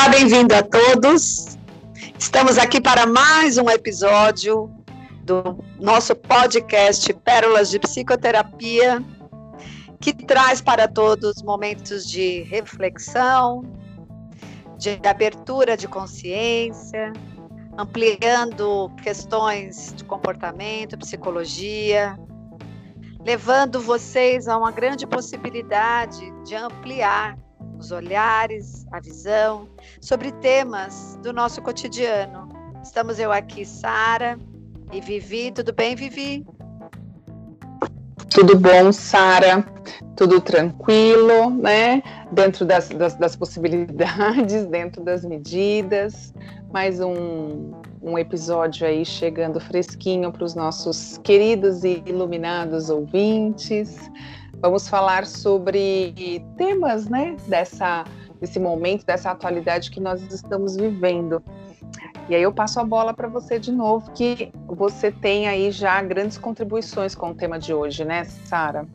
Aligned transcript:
Olá, 0.00 0.10
bem-vindo 0.10 0.54
a 0.54 0.62
todos. 0.62 1.58
Estamos 2.16 2.56
aqui 2.56 2.80
para 2.80 3.04
mais 3.04 3.58
um 3.58 3.68
episódio 3.68 4.70
do 5.24 5.58
nosso 5.80 6.14
podcast 6.14 7.12
Pérolas 7.14 7.68
de 7.68 7.80
Psicoterapia, 7.80 9.04
que 10.00 10.12
traz 10.12 10.60
para 10.60 10.86
todos 10.86 11.42
momentos 11.42 12.08
de 12.08 12.42
reflexão, 12.42 13.64
de 14.78 15.00
abertura 15.04 15.76
de 15.76 15.88
consciência, 15.88 17.12
ampliando 17.76 18.92
questões 19.02 19.92
de 19.96 20.04
comportamento, 20.04 20.96
psicologia, 20.96 22.16
levando 23.26 23.80
vocês 23.80 24.46
a 24.46 24.56
uma 24.56 24.70
grande 24.70 25.08
possibilidade 25.08 26.32
de 26.44 26.54
ampliar 26.54 27.36
os 27.78 27.92
olhares, 27.92 28.86
a 28.92 29.00
visão 29.00 29.68
sobre 30.00 30.32
temas 30.32 31.18
do 31.22 31.32
nosso 31.32 31.62
cotidiano. 31.62 32.48
Estamos 32.82 33.18
eu 33.18 33.30
aqui, 33.30 33.64
Sara 33.64 34.38
e 34.92 35.00
Vivi. 35.00 35.52
Tudo 35.52 35.72
bem, 35.72 35.94
Vivi? 35.94 36.44
Tudo 38.30 38.58
bom, 38.58 38.92
Sara? 38.92 39.64
Tudo 40.16 40.40
tranquilo, 40.40 41.50
né? 41.50 42.02
Dentro 42.32 42.64
das, 42.64 42.88
das, 42.88 43.14
das, 43.14 43.36
possibilidades, 43.36 44.66
dentro 44.70 45.02
das 45.02 45.24
medidas. 45.24 46.34
Mais 46.72 47.00
um, 47.00 47.72
um 48.02 48.18
episódio 48.18 48.86
aí 48.86 49.04
chegando 49.04 49.58
fresquinho 49.60 50.30
para 50.30 50.44
os 50.44 50.54
nossos 50.54 51.18
queridos 51.18 51.84
e 51.84 52.02
iluminados 52.06 52.90
ouvintes. 52.90 54.10
Vamos 54.60 54.88
falar 54.88 55.24
sobre 55.24 56.44
temas, 56.56 57.08
né, 57.08 57.36
dessa, 57.46 58.04
desse 58.40 58.58
momento, 58.58 59.06
dessa 59.06 59.30
atualidade 59.30 59.90
que 59.90 60.00
nós 60.00 60.20
estamos 60.32 60.76
vivendo. 60.76 61.42
E 62.28 62.34
aí 62.34 62.42
eu 62.42 62.52
passo 62.52 62.80
a 62.80 62.84
bola 62.84 63.14
para 63.14 63.28
você 63.28 63.58
de 63.58 63.70
novo, 63.70 64.10
que 64.12 64.52
você 64.66 65.12
tem 65.12 65.46
aí 65.46 65.70
já 65.70 66.02
grandes 66.02 66.36
contribuições 66.36 67.14
com 67.14 67.30
o 67.30 67.34
tema 67.34 67.58
de 67.58 67.72
hoje, 67.72 68.04
né, 68.04 68.24
Sara? 68.24 68.86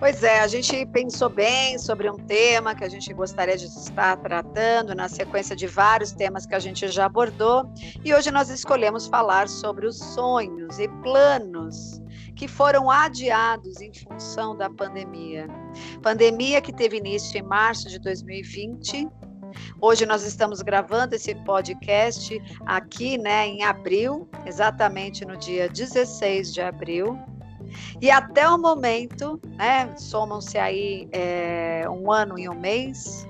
Pois 0.00 0.24
é, 0.24 0.40
a 0.40 0.48
gente 0.48 0.84
pensou 0.86 1.28
bem 1.28 1.78
sobre 1.78 2.10
um 2.10 2.16
tema 2.16 2.74
que 2.74 2.82
a 2.82 2.88
gente 2.88 3.14
gostaria 3.14 3.56
de 3.56 3.66
estar 3.66 4.16
tratando 4.16 4.96
na 4.96 5.08
sequência 5.08 5.54
de 5.54 5.68
vários 5.68 6.10
temas 6.10 6.44
que 6.44 6.56
a 6.56 6.58
gente 6.58 6.88
já 6.88 7.06
abordou, 7.06 7.70
e 8.04 8.12
hoje 8.12 8.32
nós 8.32 8.50
escolhemos 8.50 9.06
falar 9.06 9.48
sobre 9.48 9.86
os 9.86 9.96
sonhos 9.96 10.80
e 10.80 10.88
planos 10.88 12.02
que 12.42 12.48
foram 12.48 12.90
adiados 12.90 13.80
em 13.80 13.92
função 13.94 14.56
da 14.56 14.68
pandemia. 14.68 15.46
Pandemia 16.02 16.60
que 16.60 16.72
teve 16.72 16.96
início 16.96 17.38
em 17.38 17.42
março 17.42 17.88
de 17.88 18.00
2020. 18.00 19.08
Hoje 19.80 20.04
nós 20.04 20.24
estamos 20.24 20.60
gravando 20.60 21.14
esse 21.14 21.36
podcast 21.36 22.36
aqui, 22.66 23.16
né, 23.16 23.46
em 23.46 23.62
abril, 23.62 24.28
exatamente 24.44 25.24
no 25.24 25.36
dia 25.36 25.68
16 25.68 26.52
de 26.52 26.60
abril. 26.60 27.16
E 28.00 28.10
até 28.10 28.48
o 28.48 28.58
momento, 28.58 29.40
né, 29.56 29.94
somam-se 29.96 30.58
aí 30.58 31.08
é, 31.12 31.84
um 31.88 32.10
ano 32.10 32.36
e 32.36 32.48
um 32.48 32.58
mês, 32.58 33.24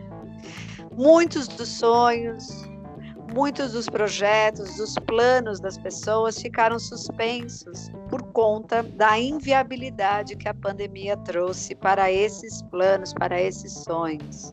muitos 0.96 1.46
dos 1.48 1.68
sonhos, 1.68 2.64
muitos 3.32 3.72
dos 3.72 3.86
projetos, 3.86 4.76
dos 4.76 4.94
planos 4.94 5.60
das 5.60 5.78
pessoas 5.78 6.40
ficaram 6.40 6.78
suspensos 6.78 7.90
por 8.08 8.22
conta 8.32 8.82
da 8.82 9.18
inviabilidade 9.18 10.36
que 10.36 10.48
a 10.48 10.54
pandemia 10.54 11.16
trouxe 11.18 11.74
para 11.74 12.12
esses 12.12 12.62
planos, 12.62 13.12
para 13.14 13.40
esses 13.40 13.72
sonhos. 13.72 14.52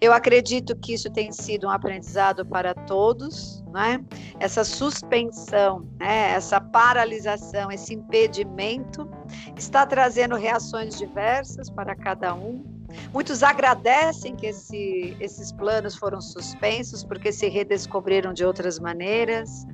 Eu 0.00 0.12
acredito 0.12 0.76
que 0.76 0.94
isso 0.94 1.10
tem 1.10 1.32
sido 1.32 1.66
um 1.66 1.70
aprendizado 1.70 2.46
para 2.46 2.72
todos, 2.72 3.64
né? 3.72 4.04
Essa 4.38 4.62
suspensão, 4.62 5.88
né? 5.98 6.32
essa 6.32 6.60
paralisação, 6.60 7.70
esse 7.70 7.94
impedimento 7.94 9.08
está 9.56 9.84
trazendo 9.84 10.36
reações 10.36 10.96
diversas 10.96 11.68
para 11.68 11.96
cada 11.96 12.32
um 12.34 12.77
Muitos 13.12 13.42
agradecem 13.42 14.36
que 14.36 14.46
esse, 14.46 15.16
esses 15.20 15.52
planos 15.52 15.96
foram 15.96 16.20
suspensos 16.20 17.04
porque 17.04 17.32
se 17.32 17.48
redescobriram 17.48 18.32
de 18.32 18.44
outras 18.44 18.78
maneiras. 18.78 19.66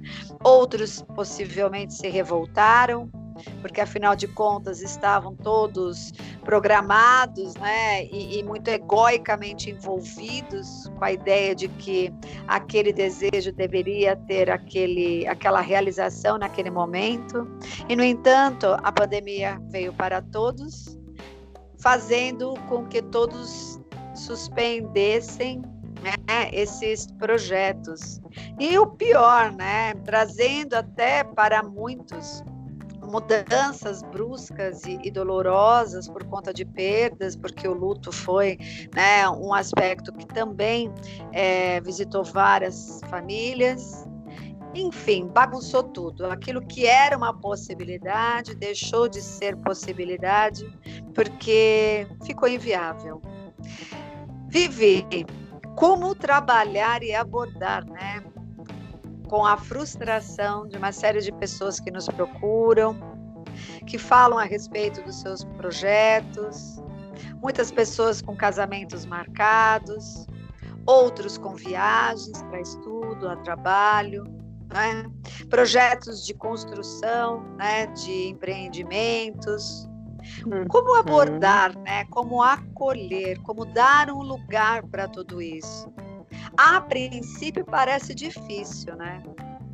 Outros 0.43 1.03
possivelmente 1.15 1.95
se 1.95 2.09
revoltaram 2.09 3.11
porque 3.61 3.81
afinal 3.81 4.15
de 4.15 4.29
contas 4.29 4.81
estavam 4.81 5.35
todos 5.35 6.12
programados, 6.45 7.55
né, 7.57 8.05
e, 8.07 8.39
e, 8.39 8.43
muito 8.43 8.69
egoicamente 8.69 9.71
envolvidos 9.71 10.91
com 10.97 11.05
a 11.05 11.12
ideia 11.12 11.55
de 11.55 11.69
que 11.69 12.12
aquele 12.47 12.93
desejo 12.93 13.53
deveria 13.53 14.17
ter 14.17 14.51
aquele, 14.51 15.27
aquela 15.27 15.61
realização 15.61 16.39
naquele 16.39 16.71
momento. 16.71 17.47
E 17.89 17.97
no 17.97 18.05
entanto, 18.05 18.67
a 18.83 18.93
pandemia 18.93 19.61
veio 19.71 19.93
para 19.93 20.23
todos 20.23 20.99
fazendo 21.84 22.55
com 22.67 22.87
que 22.87 23.03
todos 23.03 23.78
suspendessem 24.15 25.61
né, 26.00 26.49
esses 26.50 27.06
projetos. 27.19 28.22
E 28.59 28.78
o 28.78 28.87
pior, 28.87 29.53
né, 29.53 29.93
trazendo 30.03 30.75
até 30.75 31.23
para 31.23 31.62
muitos 31.62 32.43
mudanças 33.03 34.03
bruscas 34.03 34.84
e, 34.84 34.99
e, 35.05 35.11
dolorosas 35.11 36.09
por 36.09 36.25
conta 36.25 36.55
de 36.55 36.65
perdas, 36.65 37.37
porque 37.37 37.69
o 37.69 37.75
luto 37.75 38.11
foi 38.11 38.59
né, 38.94 39.28
um 39.28 39.53
aspecto 39.53 40.11
que 40.11 40.27
também 40.27 40.91
é, 41.33 41.83
visitou 41.83 42.25
várias 42.25 43.00
famílias. 43.11 44.09
Enfim, 44.75 45.29
bagunçou 45.29 45.85
tudo. 45.85 46.27
Aquilo 46.27 46.61
que 46.67 46.85
era 46.87 47.17
uma 47.17 47.33
possibilidade 47.33 48.55
deixou 48.57 49.09
de 49.09 49.23
ser 49.23 49.57
possibilidade 49.59 50.67
porque 51.15 52.09
ficou 52.25 52.49
inviável. 52.49 53.23
Vivi, 54.49 55.07
como 55.77 56.15
trabalhar 56.15 57.03
e 57.03 57.15
abordar, 57.15 57.85
né? 57.85 58.23
Com 59.29 59.47
a 59.47 59.57
frustração 59.57 60.67
de 60.67 60.77
uma 60.77 60.93
série 60.93 61.21
de 61.21 61.33
pessoas 61.33 61.79
que 61.79 61.91
nos 61.91 62.06
procuram, 62.06 62.97
que 63.87 63.97
falam 63.97 64.39
a 64.39 64.45
respeito 64.45 65.03
dos 65.03 65.21
seus 65.21 65.45
projetos, 65.45 66.83
muitas 67.41 67.71
pessoas 67.71 68.21
com 68.21 68.37
casamentos 68.37 69.06
marcados, 69.06 70.27
outros 70.87 71.39
com 71.39 71.55
viagens 71.55 72.43
para 72.43 72.61
estudo, 72.61 73.29
a 73.29 73.37
trabalho, 73.37 74.25
né? 74.75 75.11
projetos 75.49 76.27
de 76.27 76.35
construção, 76.35 77.43
né? 77.57 77.87
de 77.87 78.29
empreendimentos. 78.29 79.89
Uhum. 80.45 80.67
Como 80.69 80.97
abordar, 80.97 81.79
né? 81.79 82.05
como 82.07 82.43
acolher, 82.43 83.41
como 83.43 83.65
dar 83.65 84.11
um 84.11 84.23
lugar 84.23 84.83
para 84.85 85.07
tudo 85.07 85.41
isso? 85.41 85.93
A 86.57 86.81
princípio 86.81 87.65
parece 87.65 88.15
difícil, 88.15 88.97
né? 88.97 89.23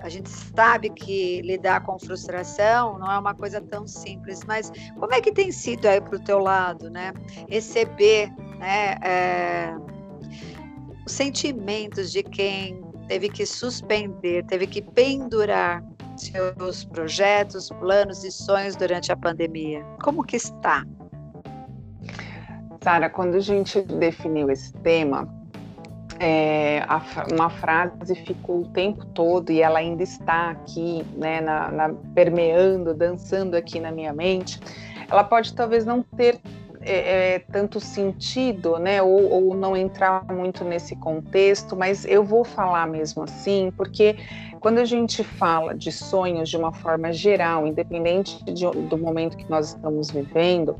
A 0.00 0.08
gente 0.08 0.30
sabe 0.30 0.90
que 0.90 1.42
lidar 1.42 1.82
com 1.82 1.98
frustração 1.98 2.98
não 2.98 3.10
é 3.10 3.18
uma 3.18 3.34
coisa 3.34 3.60
tão 3.60 3.86
simples, 3.86 4.40
mas 4.46 4.72
como 4.98 5.12
é 5.12 5.20
que 5.20 5.30
tem 5.30 5.52
sido 5.52 5.86
aí 5.86 6.00
para 6.00 6.16
o 6.16 6.24
teu 6.24 6.38
lado, 6.38 6.90
né? 6.90 7.12
Receber 7.48 8.32
né, 8.58 8.96
é, 9.02 9.74
os 11.06 11.12
sentimentos 11.12 12.10
de 12.10 12.22
quem 12.22 12.89
teve 13.10 13.28
que 13.28 13.44
suspender, 13.44 14.44
teve 14.44 14.68
que 14.68 14.80
pendurar 14.80 15.82
seus 16.16 16.84
projetos, 16.84 17.68
planos 17.80 18.22
e 18.22 18.30
sonhos 18.30 18.76
durante 18.76 19.10
a 19.10 19.16
pandemia. 19.16 19.84
Como 20.00 20.22
que 20.22 20.36
está? 20.36 20.86
Sara, 22.80 23.10
quando 23.10 23.34
a 23.34 23.40
gente 23.40 23.82
definiu 23.82 24.48
esse 24.48 24.72
tema, 24.74 25.28
é, 26.20 26.84
a, 26.86 27.02
uma 27.32 27.50
frase 27.50 28.14
ficou 28.14 28.60
o 28.60 28.68
tempo 28.68 29.04
todo 29.06 29.50
e 29.50 29.60
ela 29.60 29.80
ainda 29.80 30.04
está 30.04 30.50
aqui, 30.50 31.04
né, 31.16 31.40
na, 31.40 31.68
na, 31.68 31.88
permeando, 32.14 32.94
dançando 32.94 33.56
aqui 33.56 33.80
na 33.80 33.90
minha 33.90 34.12
mente. 34.12 34.60
Ela 35.10 35.24
pode 35.24 35.52
talvez 35.52 35.84
não 35.84 36.00
ter 36.00 36.38
é, 36.82 37.34
é, 37.34 37.38
tanto 37.38 37.78
sentido, 37.78 38.78
né, 38.78 39.02
ou, 39.02 39.30
ou, 39.30 39.54
não 39.54 39.76
entrar 39.76 40.24
muito 40.32 40.64
nesse 40.64 40.96
contexto, 40.96 41.76
mas 41.76 42.04
eu 42.06 42.24
vou 42.24 42.44
falar 42.44 42.86
mesmo 42.86 43.22
assim, 43.22 43.70
porque 43.76 44.16
quando 44.60 44.78
a 44.78 44.84
gente 44.84 45.22
fala 45.22 45.74
de 45.74 45.92
sonhos 45.92 46.48
de 46.48 46.56
uma 46.56 46.72
forma 46.72 47.12
geral, 47.12 47.66
independente 47.66 48.42
de, 48.44 48.64
do 48.66 48.96
momento 48.96 49.36
que 49.36 49.48
nós 49.50 49.68
estamos 49.68 50.10
vivendo, 50.10 50.76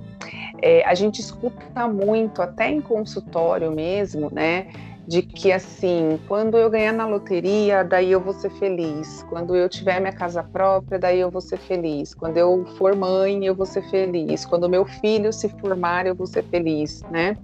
é, 0.63 0.85
a 0.85 0.95
gente 0.95 1.21
escuta 1.21 1.87
muito, 1.87 2.41
até 2.41 2.71
em 2.71 2.81
consultório 2.81 3.71
mesmo, 3.71 4.31
né, 4.33 4.69
de 5.07 5.23
que 5.23 5.51
assim, 5.51 6.19
quando 6.29 6.57
eu 6.57 6.71
ganhar 6.71 6.93
na 6.93 7.07
loteria, 7.07 7.83
daí 7.83 8.13
eu 8.13 8.21
vou 8.21 8.33
ser 8.33 8.51
feliz. 8.51 9.25
Quando 9.29 9.57
eu 9.57 9.69
tiver 9.69 10.01
minha 10.01 10.13
casa 10.13 10.43
própria, 10.43 10.99
daí 10.99 11.21
eu 11.21 11.31
vou 11.31 11.41
ser 11.41 11.59
feliz. 11.59 12.15
Quando 12.15 12.37
eu 12.37 12.65
for 12.77 12.95
mãe, 12.95 13.45
eu 13.45 13.55
vou 13.55 13.67
ser 13.67 13.83
feliz. 13.91 14.45
Quando 14.45 14.69
meu 14.69 14.85
filho 14.85 15.33
se 15.33 15.49
formar, 15.49 16.07
eu 16.07 16.15
vou 16.15 16.27
ser 16.27 16.45
feliz, 16.45 17.03
né? 17.11 17.37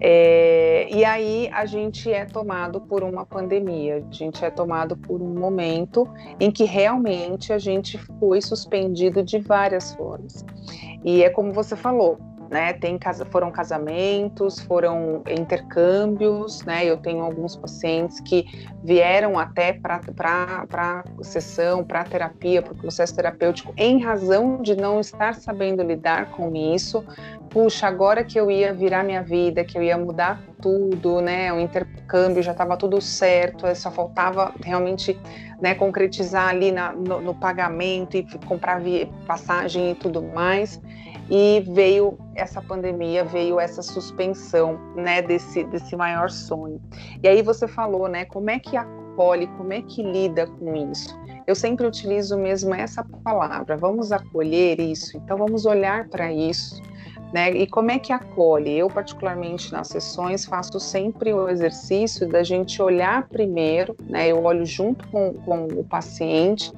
É, 0.00 0.88
e 0.90 1.04
aí 1.04 1.48
a 1.52 1.64
gente 1.64 2.12
é 2.12 2.24
tomado 2.24 2.80
por 2.80 3.02
uma 3.02 3.24
pandemia, 3.24 4.04
a 4.08 4.12
gente 4.12 4.44
é 4.44 4.50
tomado 4.50 4.96
por 4.96 5.22
um 5.22 5.38
momento 5.38 6.08
em 6.40 6.50
que 6.50 6.64
realmente 6.64 7.52
a 7.52 7.58
gente 7.58 7.96
foi 8.18 8.40
suspendido 8.42 9.22
de 9.22 9.38
várias 9.38 9.94
formas. 9.94 10.44
E 11.04 11.22
é 11.22 11.30
como 11.30 11.52
você 11.52 11.76
falou, 11.76 12.18
né? 12.50 12.72
Tem 12.72 12.98
foram 13.30 13.50
casamentos, 13.50 14.60
foram 14.60 15.22
intercâmbios, 15.28 16.62
né? 16.64 16.84
Eu 16.84 16.96
tenho 16.96 17.22
alguns 17.22 17.56
pacientes 17.56 18.20
que 18.20 18.44
vieram 18.82 19.38
até 19.38 19.72
para 19.72 21.04
sessão, 21.22 21.84
para 21.84 22.04
terapia, 22.04 22.62
para 22.62 22.72
o 22.72 22.76
processo 22.76 23.14
terapêutico, 23.14 23.72
em 23.76 24.02
razão 24.02 24.62
de 24.62 24.76
não 24.76 25.00
estar 25.00 25.34
sabendo 25.34 25.82
lidar 25.82 26.30
com 26.30 26.54
isso. 26.54 27.04
Puxa, 27.50 27.86
agora 27.86 28.22
que 28.22 28.38
eu 28.38 28.50
ia 28.50 28.72
virar 28.72 29.02
minha 29.02 29.22
vida, 29.22 29.64
que 29.64 29.78
eu 29.78 29.82
ia 29.82 29.96
mudar 29.96 30.42
tudo, 30.60 31.20
né? 31.20 31.52
O 31.52 31.60
intercâmbio 31.60 32.42
já 32.42 32.52
estava 32.52 32.76
tudo 32.76 33.00
certo, 33.00 33.66
só 33.74 33.90
faltava 33.90 34.52
realmente 34.62 35.18
né, 35.60 35.74
concretizar 35.74 36.48
ali 36.48 36.70
na, 36.70 36.92
no, 36.92 37.20
no 37.20 37.34
pagamento 37.34 38.16
e 38.16 38.26
comprar 38.46 38.80
passagem 39.26 39.92
e 39.92 39.94
tudo 39.94 40.22
mais 40.22 40.80
e 41.30 41.60
veio 41.72 42.16
essa 42.34 42.62
pandemia, 42.62 43.24
veio 43.24 43.58
essa 43.58 43.82
suspensão, 43.82 44.78
né, 44.94 45.22
desse, 45.22 45.64
desse 45.64 45.96
maior 45.96 46.30
sonho. 46.30 46.80
E 47.22 47.28
aí 47.28 47.42
você 47.42 47.66
falou, 47.66 48.08
né, 48.08 48.24
como 48.24 48.50
é 48.50 48.58
que 48.58 48.76
acolhe, 48.76 49.46
como 49.58 49.72
é 49.72 49.82
que 49.82 50.02
lida 50.02 50.46
com 50.46 50.74
isso? 50.92 51.18
Eu 51.46 51.54
sempre 51.54 51.86
utilizo 51.86 52.36
mesmo 52.36 52.74
essa 52.74 53.04
palavra, 53.24 53.76
vamos 53.76 54.12
acolher 54.12 54.80
isso, 54.80 55.16
então 55.16 55.36
vamos 55.36 55.64
olhar 55.64 56.08
para 56.08 56.32
isso, 56.32 56.80
né? 57.32 57.50
E 57.50 57.66
como 57.66 57.90
é 57.90 57.98
que 57.98 58.12
acolhe? 58.12 58.78
Eu, 58.78 58.88
particularmente 58.88 59.72
nas 59.72 59.88
sessões, 59.88 60.44
faço 60.44 60.78
sempre 60.78 61.32
o 61.32 61.48
exercício 61.48 62.28
da 62.28 62.42
gente 62.42 62.80
olhar 62.80 63.28
primeiro, 63.28 63.96
né? 64.08 64.28
Eu 64.28 64.44
olho 64.44 64.64
junto 64.64 65.06
com, 65.08 65.34
com 65.34 65.66
o 65.66 65.84
paciente 65.84 66.72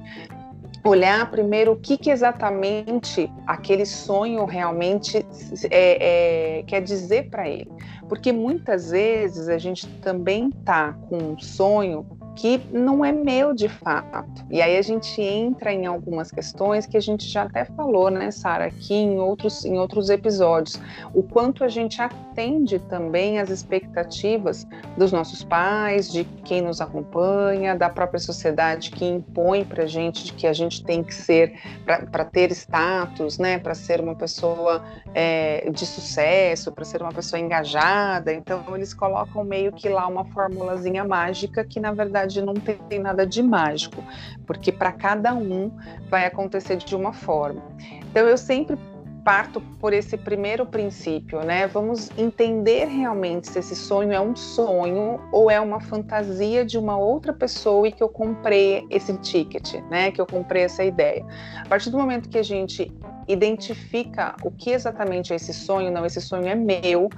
olhar 0.83 1.29
primeiro 1.29 1.73
o 1.73 1.75
que, 1.75 1.97
que 1.97 2.09
exatamente 2.09 3.31
aquele 3.45 3.85
sonho 3.85 4.45
realmente 4.45 5.25
é, 5.69 6.59
é, 6.59 6.63
quer 6.63 6.81
dizer 6.81 7.29
para 7.29 7.47
ele. 7.47 7.69
Porque 8.07 8.31
muitas 8.31 8.91
vezes 8.91 9.47
a 9.47 9.57
gente 9.57 9.87
também 10.01 10.49
tá 10.49 10.93
com 11.09 11.17
um 11.17 11.39
sonho 11.39 12.05
que 12.39 12.61
não 12.71 13.03
é 13.03 13.11
meu 13.11 13.53
de 13.53 13.67
fato. 13.67 14.45
E 14.49 14.61
aí 14.61 14.77
a 14.77 14.81
gente 14.81 15.21
entra 15.21 15.73
em 15.73 15.85
algumas 15.85 16.31
questões 16.31 16.85
que 16.85 16.95
a 16.95 17.01
gente 17.01 17.27
já 17.27 17.43
até 17.43 17.65
falou, 17.65 18.09
né, 18.09 18.31
Sara, 18.31 18.65
aqui 18.65 18.93
em 18.93 19.19
outros, 19.19 19.65
em 19.65 19.77
outros 19.77 20.09
episódios. 20.09 20.79
O 21.13 21.21
quanto 21.21 21.65
a 21.65 21.67
gente 21.67 22.01
atende 22.01 22.79
também 22.79 23.39
às 23.39 23.49
expectativas 23.49 24.65
dos 24.95 25.11
nossos 25.11 25.43
pais, 25.43 26.09
de 26.09 26.23
quem 26.45 26.61
nos 26.61 26.79
acompanha, 26.79 27.75
da 27.75 27.89
própria 27.89 28.19
sociedade 28.19 28.91
que 28.91 29.03
impõe 29.03 29.65
para 29.65 29.85
gente 29.85 30.23
de 30.23 30.31
que 30.31 30.47
a 30.47 30.53
gente 30.53 30.81
tem 30.81 31.03
que 31.03 31.13
ser, 31.13 31.53
para 31.85 32.23
ter 32.23 32.51
status, 32.51 33.37
né, 33.37 33.59
para 33.59 33.75
ser 33.75 33.99
uma 33.99 34.15
pessoa 34.15 34.81
é, 35.13 35.69
de 35.69 35.85
sucesso, 35.85 36.71
para 36.71 36.85
ser 36.85 37.01
uma 37.01 37.11
pessoa 37.11 37.37
engajada. 37.37 38.31
Então, 38.31 38.63
eles 38.73 38.93
colocam 38.93 39.43
meio 39.43 39.73
que 39.73 39.89
lá 39.89 40.07
uma 40.07 40.23
formulazinha 40.23 41.03
mágica 41.03 41.65
que, 41.65 41.81
na 41.81 41.91
verdade, 41.91 42.28
verdade 42.29 42.41
não 42.41 42.53
tem 42.53 42.99
nada 42.99 43.25
de 43.25 43.41
mágico, 43.41 44.03
porque 44.45 44.71
para 44.71 44.91
cada 44.91 45.33
um 45.33 45.71
vai 46.09 46.25
acontecer 46.25 46.77
de 46.77 46.95
uma 46.95 47.11
forma. 47.11 47.61
Então 48.09 48.27
eu 48.27 48.37
sempre 48.37 48.77
parto 49.23 49.61
por 49.79 49.91
esse 49.91 50.17
primeiro 50.17 50.65
princípio, 50.65 51.41
né? 51.41 51.67
Vamos 51.67 52.09
entender 52.17 52.85
realmente 52.85 53.49
se 53.49 53.59
esse 53.59 53.75
sonho 53.75 54.13
é 54.13 54.19
um 54.19 54.35
sonho 54.35 55.19
ou 55.31 55.51
é 55.51 55.59
uma 55.59 55.81
fantasia 55.81 56.63
de 56.63 56.77
uma 56.77 56.97
outra 56.97 57.33
pessoa 57.33 57.87
e 57.87 57.91
que 57.91 58.01
eu 58.01 58.09
comprei 58.09 58.87
esse 58.89 59.15
ticket, 59.17 59.75
né? 59.89 60.11
Que 60.11 60.21
eu 60.21 60.25
comprei 60.25 60.63
essa 60.63 60.83
ideia. 60.83 61.25
A 61.57 61.67
partir 61.67 61.89
do 61.89 61.97
momento 61.97 62.29
que 62.29 62.37
a 62.37 62.43
gente 62.43 62.91
identifica 63.29 64.35
o 64.43 64.49
que 64.49 64.71
exatamente 64.71 65.31
é 65.31 65.35
esse 65.35 65.53
sonho, 65.53 65.91
não, 65.91 66.03
esse 66.03 66.19
sonho 66.19 66.47
é 66.47 66.55
meu, 66.55 67.09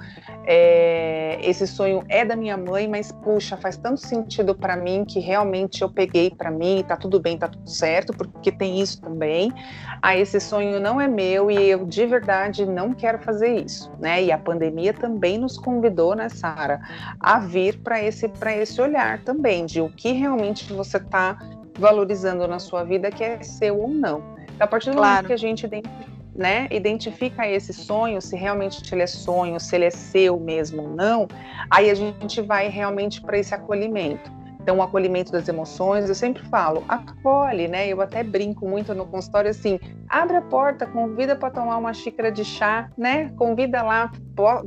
é, 0.44 1.38
esse 1.42 1.66
sonho 1.66 2.04
é 2.06 2.22
da 2.22 2.36
minha 2.36 2.56
mãe, 2.56 2.86
mas 2.86 3.10
puxa, 3.10 3.56
faz 3.56 3.78
tanto 3.78 3.98
sentido 3.98 4.54
para 4.54 4.76
mim 4.76 5.06
que 5.06 5.18
realmente 5.18 5.80
eu 5.80 5.88
peguei 5.88 6.30
para 6.30 6.50
mim, 6.50 6.84
tá 6.86 6.98
tudo 6.98 7.18
bem, 7.18 7.38
tá 7.38 7.48
tudo 7.48 7.68
certo, 7.68 8.12
porque 8.12 8.52
tem 8.52 8.78
isso 8.78 9.00
também. 9.00 9.50
Ah, 10.02 10.14
esse 10.14 10.38
sonho 10.38 10.78
não 10.78 11.00
é 11.00 11.08
meu 11.08 11.50
e 11.50 11.70
eu 11.70 11.86
de 11.86 12.04
verdade 12.04 12.66
não 12.66 12.92
quero 12.92 13.18
fazer 13.18 13.64
isso, 13.64 13.90
né? 13.98 14.22
E 14.22 14.30
a 14.30 14.36
pandemia 14.36 14.92
também 14.92 15.38
nos 15.38 15.56
convidou, 15.56 16.14
né, 16.14 16.28
Sara, 16.28 16.80
a 17.18 17.38
vir 17.38 17.80
para 17.82 18.02
esse 18.02 18.28
para 18.28 18.54
esse 18.54 18.80
olhar 18.82 19.24
também 19.24 19.64
de 19.64 19.80
o 19.80 19.88
que 19.88 20.12
realmente 20.12 20.70
você 20.74 20.98
está 20.98 21.38
valorizando 21.78 22.46
na 22.46 22.58
sua 22.58 22.84
vida 22.84 23.10
que 23.10 23.24
é 23.24 23.42
seu 23.42 23.80
ou 23.80 23.88
não. 23.88 24.31
Então, 24.62 24.68
a 24.68 24.70
partir 24.70 24.90
do 24.90 24.96
claro. 24.96 25.10
momento 25.10 25.26
que 25.26 25.32
a 25.32 25.36
gente 25.36 25.68
né, 26.36 26.68
identifica 26.70 27.48
esse 27.48 27.72
sonho, 27.72 28.22
se 28.22 28.36
realmente 28.36 28.80
ele 28.94 29.02
é 29.02 29.08
sonho, 29.08 29.58
se 29.58 29.74
ele 29.74 29.86
é 29.86 29.90
seu 29.90 30.38
mesmo 30.38 30.82
ou 30.82 30.88
não, 30.88 31.26
aí 31.68 31.90
a 31.90 31.94
gente 31.94 32.40
vai 32.40 32.68
realmente 32.68 33.20
para 33.20 33.36
esse 33.36 33.52
acolhimento. 33.52 34.30
Então, 34.62 34.78
o 34.78 34.82
acolhimento 34.82 35.32
das 35.32 35.48
emoções, 35.48 36.08
eu 36.08 36.14
sempre 36.14 36.42
falo, 36.44 36.84
acolhe, 36.88 37.66
né? 37.66 37.88
Eu 37.88 38.00
até 38.00 38.22
brinco 38.22 38.68
muito 38.68 38.94
no 38.94 39.04
consultório 39.04 39.50
assim: 39.50 39.80
abre 40.08 40.36
a 40.36 40.42
porta, 40.42 40.86
convida 40.86 41.34
para 41.34 41.50
tomar 41.50 41.76
uma 41.78 41.92
xícara 41.92 42.30
de 42.30 42.44
chá, 42.44 42.88
né? 42.96 43.28
Convida 43.36 43.82
lá, 43.82 44.12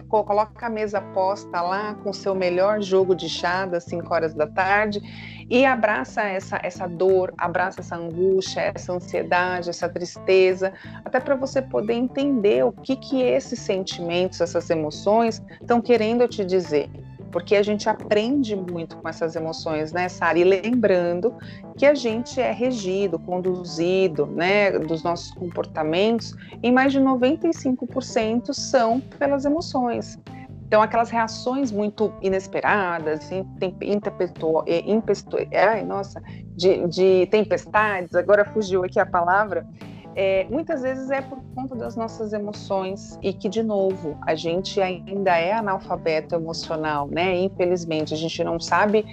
coloca 0.09 0.65
a 0.65 0.69
mesa 0.69 0.99
posta 0.99 1.61
lá 1.61 1.95
com 2.03 2.09
o 2.09 2.13
seu 2.13 2.35
melhor 2.35 2.81
jogo 2.81 3.15
de 3.15 3.29
chá 3.29 3.65
das 3.65 3.85
5 3.85 4.13
horas 4.13 4.33
da 4.33 4.45
tarde 4.45 5.01
e 5.49 5.65
abraça 5.65 6.23
essa, 6.23 6.59
essa 6.61 6.87
dor, 6.87 7.33
abraça 7.37 7.79
essa 7.79 7.95
angústia, 7.95 8.73
essa 8.75 8.91
ansiedade, 8.91 9.69
essa 9.69 9.87
tristeza, 9.87 10.73
até 11.05 11.21
para 11.21 11.35
você 11.35 11.61
poder 11.61 11.93
entender 11.93 12.65
o 12.65 12.71
que, 12.71 12.95
que 12.97 13.21
esses 13.21 13.59
sentimentos, 13.59 14.41
essas 14.41 14.69
emoções 14.69 15.41
estão 15.61 15.79
querendo 15.79 16.27
te 16.27 16.43
dizer 16.43 16.89
porque 17.35 17.57
a 17.57 17.61
gente 17.61 17.89
aprende 17.89 18.55
muito 18.55 18.95
com 18.95 19.09
essas 19.09 19.35
emoções, 19.35 19.91
né, 19.91 20.07
Sara? 20.07 20.39
E 20.39 20.43
lembrando 20.45 21.35
que 21.77 21.85
a 21.85 21.93
gente 21.93 22.39
é 22.39 22.53
regido, 22.53 23.19
conduzido, 23.19 24.25
né, 24.25 24.71
dos 24.79 25.03
nossos 25.03 25.31
comportamentos, 25.31 26.33
em 26.63 26.71
mais 26.71 26.93
de 26.93 27.01
95% 27.01 28.53
são 28.53 29.01
pelas 29.01 29.43
emoções. 29.43 30.17
Então, 30.65 30.81
aquelas 30.81 31.09
reações 31.09 31.73
muito 31.73 32.13
inesperadas, 32.21 33.29
impetu, 33.29 34.63
impetu, 34.69 35.37
ai, 35.53 35.83
nossa, 35.83 36.23
de, 36.55 36.87
de 36.87 37.27
tempestades, 37.29 38.15
agora 38.15 38.45
fugiu 38.45 38.81
aqui 38.85 38.97
a 38.97 39.05
palavra, 39.05 39.67
é, 40.15 40.45
muitas 40.49 40.81
vezes 40.81 41.09
é 41.11 41.21
por 41.21 41.39
conta 41.53 41.75
das 41.75 41.95
nossas 41.95 42.31
emoções 42.31 43.19
e 43.21 43.33
que, 43.33 43.49
de 43.49 43.61
novo, 43.61 44.17
a 44.21 44.33
gente 44.33 44.81
ainda 44.81 45.37
é 45.37 45.51
analfabeto 45.51 46.35
emocional, 46.35 47.07
né? 47.07 47.37
Infelizmente, 47.37 48.13
a 48.13 48.17
gente 48.17 48.41
não 48.43 48.59
sabe 48.59 49.05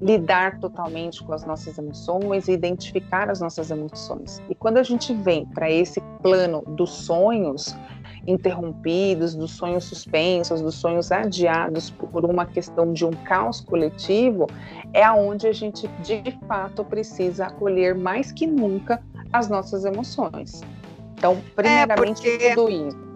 lidar 0.00 0.60
totalmente 0.60 1.22
com 1.22 1.32
as 1.32 1.44
nossas 1.44 1.76
emoções 1.78 2.46
e 2.46 2.52
identificar 2.52 3.30
as 3.30 3.40
nossas 3.40 3.70
emoções. 3.70 4.40
E 4.48 4.54
quando 4.54 4.78
a 4.78 4.82
gente 4.82 5.12
vem 5.12 5.46
para 5.46 5.70
esse 5.70 6.00
plano 6.22 6.62
dos 6.66 6.90
sonhos 6.90 7.74
interrompidos, 8.26 9.34
dos 9.34 9.52
sonhos 9.52 9.84
suspensos, 9.84 10.60
dos 10.60 10.74
sonhos 10.74 11.10
adiados 11.10 11.90
por 11.90 12.24
uma 12.24 12.44
questão 12.44 12.92
de 12.92 13.04
um 13.04 13.10
caos 13.10 13.60
coletivo, 13.60 14.46
é 14.92 15.02
aonde 15.02 15.46
a 15.46 15.52
gente 15.52 15.88
de 16.02 16.38
fato 16.46 16.84
precisa 16.84 17.46
acolher 17.46 17.94
mais 17.94 18.30
que 18.30 18.46
nunca 18.46 19.02
as 19.32 19.48
nossas 19.48 19.84
emoções. 19.84 20.60
Então, 21.14 21.42
primeiramente, 21.54 22.28
é 22.28 22.30
porque... 22.30 22.54
tudo 22.54 22.70
isso. 22.70 23.08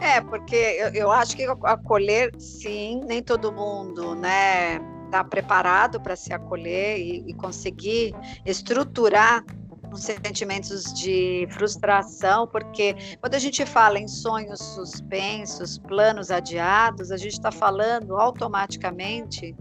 É, 0.00 0.20
porque 0.20 0.54
eu, 0.54 0.88
eu 0.94 1.10
acho 1.10 1.36
que 1.36 1.44
acolher, 1.64 2.30
sim, 2.38 3.00
nem 3.04 3.20
todo 3.20 3.52
mundo, 3.52 4.14
né, 4.14 4.80
está 5.06 5.24
preparado 5.24 6.00
para 6.00 6.14
se 6.14 6.32
acolher 6.32 6.98
e, 6.98 7.24
e 7.26 7.34
conseguir 7.34 8.14
estruturar 8.46 9.44
os 9.92 10.04
sentimentos 10.04 10.92
de 10.92 11.48
frustração, 11.50 12.46
porque 12.46 12.94
quando 13.20 13.34
a 13.34 13.38
gente 13.38 13.64
fala 13.64 13.98
em 13.98 14.06
sonhos 14.06 14.60
suspensos, 14.60 15.78
planos 15.78 16.30
adiados, 16.30 17.10
a 17.10 17.16
gente 17.16 17.32
está 17.32 17.50
falando 17.50 18.16
automaticamente 18.16 19.56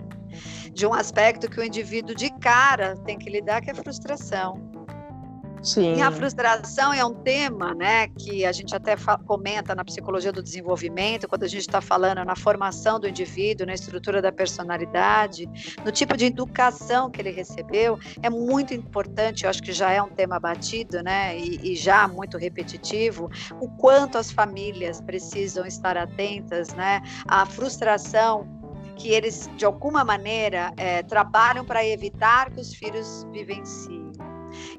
de 0.73 0.85
um 0.85 0.93
aspecto 0.93 1.49
que 1.49 1.59
o 1.59 1.63
indivíduo 1.63 2.13
de 2.13 2.29
cara 2.39 2.95
tem 3.05 3.17
que 3.17 3.29
lidar, 3.29 3.61
que 3.61 3.71
é 3.71 3.73
frustração. 3.73 4.66
Sim. 5.61 5.95
E 5.95 6.01
a 6.01 6.11
frustração 6.11 6.93
é 6.93 7.03
um 7.03 7.13
tema, 7.13 7.73
né, 7.73 8.07
que 8.07 8.45
a 8.45 8.51
gente 8.51 8.75
até 8.75 8.95
comenta 9.25 9.75
na 9.75 9.83
psicologia 9.83 10.31
do 10.31 10.41
desenvolvimento, 10.41 11.27
quando 11.27 11.43
a 11.43 11.47
gente 11.47 11.61
está 11.61 11.81
falando 11.81 12.23
na 12.23 12.35
formação 12.35 12.99
do 12.99 13.07
indivíduo, 13.07 13.65
na 13.65 13.73
estrutura 13.73 14.21
da 14.21 14.31
personalidade, 14.31 15.49
no 15.83 15.91
tipo 15.91 16.15
de 16.15 16.25
educação 16.25 17.09
que 17.09 17.21
ele 17.21 17.31
recebeu, 17.31 17.99
é 18.21 18.29
muito 18.29 18.73
importante, 18.73 19.43
eu 19.43 19.49
acho 19.49 19.61
que 19.61 19.71
já 19.71 19.91
é 19.91 20.01
um 20.01 20.09
tema 20.09 20.39
batido, 20.39 21.01
né, 21.01 21.37
e, 21.37 21.73
e 21.73 21.75
já 21.75 22.07
muito 22.07 22.37
repetitivo, 22.37 23.29
o 23.59 23.69
quanto 23.69 24.17
as 24.17 24.31
famílias 24.31 25.01
precisam 25.01 25.65
estar 25.65 25.97
atentas, 25.97 26.73
né, 26.73 27.01
à 27.27 27.45
frustração 27.45 28.47
que 28.97 29.09
eles, 29.09 29.49
de 29.55 29.63
alguma 29.63 30.03
maneira, 30.03 30.73
é, 30.75 31.03
trabalham 31.03 31.63
para 31.63 31.85
evitar 31.85 32.49
que 32.49 32.59
os 32.59 32.73
filhos 32.73 33.27
vivenciem. 33.31 34.06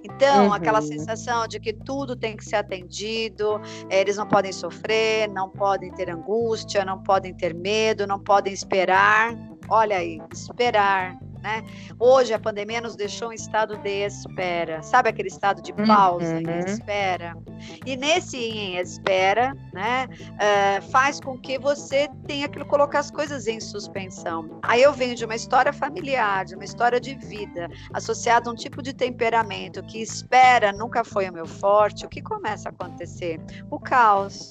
Então, 0.03 0.47
uhum. 0.47 0.53
aquela 0.53 0.81
sensação 0.81 1.47
de 1.47 1.59
que 1.59 1.73
tudo 1.73 2.15
tem 2.15 2.37
que 2.37 2.45
ser 2.45 2.57
atendido, 2.57 3.61
eh, 3.89 4.01
eles 4.01 4.17
não 4.17 4.27
podem 4.27 4.53
sofrer, 4.53 5.29
não 5.29 5.49
podem 5.49 5.93
ter 5.93 6.11
angústia, 6.11 6.85
não 6.85 7.03
podem 7.03 7.35
ter 7.35 7.55
medo, 7.55 8.07
não 8.07 8.19
podem 8.19 8.53
esperar. 8.53 9.35
Olha 9.69 9.99
aí, 9.99 10.21
esperar, 10.33 11.19
né? 11.43 11.65
Hoje 11.99 12.33
a 12.33 12.39
pandemia 12.39 12.81
nos 12.81 12.97
deixou 12.97 13.33
em 13.33 13.37
estado 13.37 13.77
de 13.79 14.07
espera, 14.07 14.83
sabe 14.83 15.09
aquele 15.09 15.29
estado 15.29 15.63
de 15.63 15.73
pausa 15.73 16.35
uhum. 16.35 16.59
espera? 16.67 17.37
E 17.85 17.97
nesse 17.97 18.37
em 18.37 18.77
espera, 18.77 19.57
né, 19.73 20.09
uh, 20.11 20.91
faz 20.91 21.21
com 21.21 21.39
que 21.39 21.59
você 21.59 22.09
tenha 22.27 22.49
que 22.49 22.63
colocar 22.65 23.01
as 23.01 23.11
coisas 23.11 23.47
em 23.47 23.61
suspensão. 23.61 24.59
Aí 24.63 24.83
eu 24.83 24.93
venho 24.93 25.15
de 25.15 25.25
uma 25.25 25.35
história 25.35 25.73
familiar, 25.73 26.45
de 26.45 26.55
uma 26.55 26.65
história 26.65 27.01
de 27.01 27.15
vida, 27.15 27.69
associada 27.93 28.49
a 28.49 28.53
um 28.53 28.57
tipo 28.57 28.83
de 28.83 28.93
temperamento 28.93 29.83
que 29.83 30.01
espera 30.01 30.73
nunca 30.73 31.05
foi 31.05 31.29
o 31.29 31.33
meu 31.33 31.47
forte. 31.47 32.07
O 32.07 32.09
que 32.09 32.23
começa 32.23 32.69
a 32.69 32.73
acontecer? 32.73 33.41
O 33.71 33.79
caos 33.79 34.51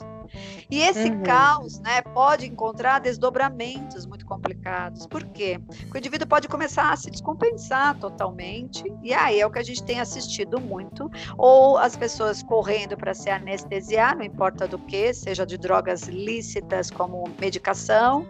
e 0.70 0.82
esse 0.82 1.10
uhum. 1.10 1.24
caos 1.24 1.80
né, 1.80 2.02
pode 2.02 2.46
encontrar 2.46 3.00
desdobramentos 3.00 4.06
muito 4.06 4.26
complicados. 4.26 5.06
Por 5.08 5.24
quê? 5.24 5.60
Porque 5.68 5.98
o 5.98 6.00
indivíduo 6.00 6.28
pode 6.28 6.48
começar 6.48 6.92
a 6.92 6.96
se 6.96 7.10
descompensar 7.10 7.98
totalmente, 7.98 8.84
e 9.02 9.14
aí 9.14 9.40
é 9.40 9.46
o 9.46 9.52
que 9.52 9.60
a 9.60 9.64
gente 9.64 9.84
tem 9.84 10.00
assistido 10.00 10.60
muito, 10.60 11.10
ou 11.38 11.78
as 11.78 11.96
pessoas 11.96 12.44
correndo 12.44 12.98
para 12.98 13.14
se 13.14 13.30
anestesiar, 13.30 14.18
não 14.18 14.24
importa 14.24 14.68
do 14.68 14.78
que, 14.78 15.14
seja 15.14 15.46
de 15.46 15.58
drogas 15.58 16.04
lícitas 16.04 16.90
como 16.90 17.24
medicação, 17.40 18.28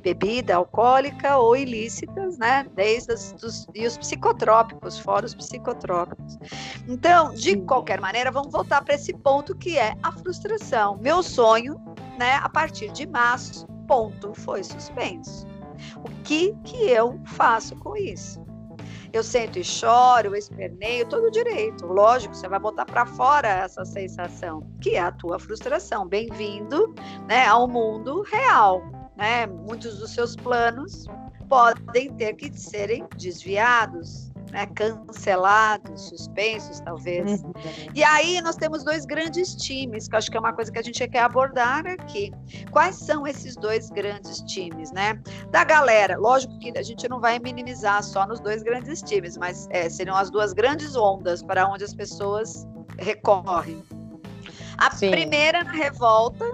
bebida 0.00 0.56
alcoólica 0.56 1.36
ou 1.36 1.56
ilícitas, 1.56 2.38
né? 2.38 2.66
Desde 2.74 3.12
os, 3.12 3.32
dos, 3.32 3.66
e 3.74 3.86
os 3.86 3.96
psicotrópicos, 3.96 4.98
fora 4.98 5.26
os 5.26 5.34
psicotrópicos. 5.34 6.38
Então, 6.88 7.32
de 7.34 7.56
qualquer 7.56 8.00
maneira, 8.00 8.30
vamos 8.30 8.52
voltar 8.52 8.82
para 8.82 8.94
esse 8.94 9.12
ponto 9.12 9.54
que 9.56 9.78
é 9.78 9.94
a 10.02 10.12
frustração. 10.12 10.98
Meu 10.98 11.22
sonho, 11.22 11.80
né? 12.18 12.34
A 12.42 12.48
partir 12.48 12.90
de 12.92 13.06
março, 13.06 13.66
ponto, 13.86 14.34
foi 14.34 14.62
suspenso. 14.62 15.46
O 15.96 16.22
que 16.22 16.54
que 16.64 16.88
eu 16.88 17.20
faço 17.24 17.74
com 17.76 17.96
isso? 17.96 18.42
eu 19.12 19.22
sento 19.22 19.58
e 19.58 19.64
choro, 19.64 20.28
eu 20.28 20.34
esperneio, 20.34 21.06
todo 21.06 21.30
direito. 21.30 21.86
Lógico, 21.86 22.34
você 22.34 22.48
vai 22.48 22.58
botar 22.58 22.86
para 22.86 23.04
fora 23.04 23.48
essa 23.48 23.84
sensação, 23.84 24.66
que 24.80 24.96
é 24.96 25.00
a 25.00 25.12
tua 25.12 25.38
frustração. 25.38 26.06
Bem-vindo 26.08 26.94
né, 27.28 27.46
ao 27.46 27.68
mundo 27.68 28.22
real 28.22 29.01
né? 29.16 29.46
Muitos 29.46 29.98
dos 29.98 30.10
seus 30.10 30.36
planos 30.36 31.06
podem 31.48 32.12
ter 32.14 32.34
que 32.34 32.50
serem 32.58 33.06
desviados, 33.16 34.30
né? 34.50 34.66
cancelados, 34.74 36.08
suspensos, 36.08 36.80
talvez. 36.80 37.42
Uhum. 37.42 37.52
E 37.94 38.02
aí 38.02 38.40
nós 38.40 38.56
temos 38.56 38.82
dois 38.82 39.04
grandes 39.04 39.54
times, 39.56 40.08
que 40.08 40.14
eu 40.14 40.18
acho 40.18 40.30
que 40.30 40.36
é 40.36 40.40
uma 40.40 40.52
coisa 40.52 40.72
que 40.72 40.78
a 40.78 40.82
gente 40.82 41.06
quer 41.08 41.20
abordar 41.20 41.86
aqui. 41.86 42.32
Quais 42.70 42.96
são 42.96 43.26
esses 43.26 43.54
dois 43.56 43.90
grandes 43.90 44.40
times, 44.42 44.92
né? 44.92 45.20
Da 45.50 45.62
galera, 45.62 46.16
lógico 46.16 46.58
que 46.58 46.72
a 46.76 46.82
gente 46.82 47.08
não 47.08 47.20
vai 47.20 47.38
minimizar 47.38 48.02
só 48.02 48.26
nos 48.26 48.40
dois 48.40 48.62
grandes 48.62 49.02
times, 49.02 49.36
mas 49.36 49.68
é, 49.70 49.88
seriam 49.90 50.16
as 50.16 50.30
duas 50.30 50.52
grandes 50.52 50.96
ondas 50.96 51.42
para 51.42 51.68
onde 51.68 51.84
as 51.84 51.94
pessoas 51.94 52.66
recorrem. 52.98 53.82
A 54.78 54.90
Sim. 54.90 55.10
primeira 55.10 55.62
na 55.64 55.70
revolta, 55.70 56.44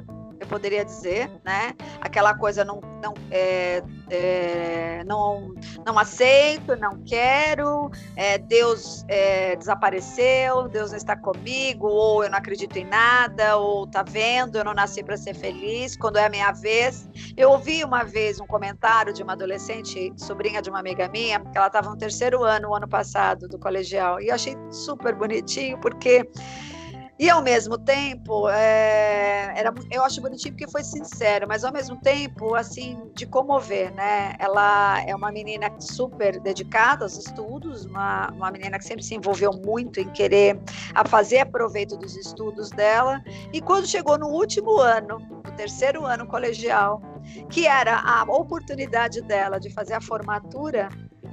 eu 0.41 0.47
poderia 0.47 0.85
dizer, 0.85 1.31
né? 1.45 1.75
Aquela 2.01 2.35
coisa 2.35 2.65
não 2.65 2.81
não 3.03 3.15
é, 3.31 3.83
é, 4.11 5.05
não 5.05 5.55
não 5.85 5.99
aceito, 5.99 6.77
não 6.77 7.03
quero, 7.05 7.91
é, 8.17 8.39
Deus 8.39 9.05
é, 9.09 9.57
desapareceu, 9.57 10.69
Deus 10.69 10.91
não 10.91 10.97
está 10.97 11.17
comigo, 11.17 11.87
ou 11.87 12.25
eu 12.25 12.31
não 12.31 12.39
acredito 12.39 12.77
em 12.77 12.85
nada, 12.85 13.57
ou 13.57 13.87
tá 13.87 14.03
vendo, 14.03 14.57
eu 14.57 14.65
não 14.65 14.75
nasci 14.75 15.03
para 15.03 15.17
ser 15.17 15.35
feliz. 15.35 15.97
Quando 15.97 16.19
é 16.19 16.27
a 16.27 16.29
minha 16.29 16.53
vez, 16.53 17.09
eu 17.37 17.51
ouvi 17.51 17.85
uma 17.85 18.05
vez 18.05 18.41
um 18.41 18.47
comentário 18.47 19.13
de 19.13 19.23
uma 19.23 19.33
adolescente, 19.33 20.13
sobrinha 20.17 20.61
de 20.61 20.71
uma 20.71 20.81
amiga 20.81 21.09
minha, 21.09 21.41
que 21.41 21.57
ela 21.57 21.69
estava 21.69 21.89
no 21.89 21.97
terceiro 21.97 22.43
ano, 22.45 22.71
o 22.71 22.75
ano 22.75 22.89
passado 22.89 23.49
do 23.49 23.59
colegial, 23.59 24.21
e 24.21 24.29
eu 24.29 24.35
achei 24.35 24.57
super 24.71 25.15
bonitinho 25.15 25.79
porque 25.79 26.29
e 27.19 27.29
ao 27.29 27.43
mesmo 27.43 27.77
tempo, 27.77 28.49
é, 28.49 29.53
era, 29.57 29.75
eu 29.91 30.05
acho 30.05 30.21
bonitinho 30.21 30.55
porque 30.55 30.71
foi 30.71 30.85
sincero, 30.85 31.47
mas 31.49 31.65
ao 31.65 31.73
mesmo 31.73 32.01
tempo, 32.01 32.55
assim, 32.55 32.97
de 33.13 33.27
comover, 33.27 33.93
né? 33.93 34.37
Ela 34.39 35.03
é 35.05 35.15
uma 35.17 35.33
menina 35.33 35.69
super 35.81 36.39
dedicada 36.41 37.05
aos 37.05 37.19
estudos, 37.19 37.85
uma, 37.87 38.31
uma 38.31 38.53
menina 38.53 38.79
que 38.79 38.85
sempre 38.85 39.03
se 39.03 39.17
envolveu 39.17 39.51
muito 39.53 39.99
em 39.99 40.09
querer 40.11 40.61
a 40.95 41.07
fazer 41.07 41.47
proveito 41.47 41.97
dos 41.97 42.17
estudos 42.17 42.71
dela. 42.71 43.21
E 43.53 43.61
quando 43.61 43.89
chegou 43.89 44.17
no 44.17 44.29
último 44.29 44.79
ano, 44.79 45.19
no 45.19 45.53
terceiro 45.57 46.07
ano 46.07 46.25
colegial, 46.25 47.03
que 47.51 47.67
era 47.67 47.99
a 47.99 48.23
oportunidade 48.23 49.21
dela 49.23 49.59
de 49.59 49.71
fazer 49.71 49.95
a 49.95 50.01
formatura, 50.01 50.89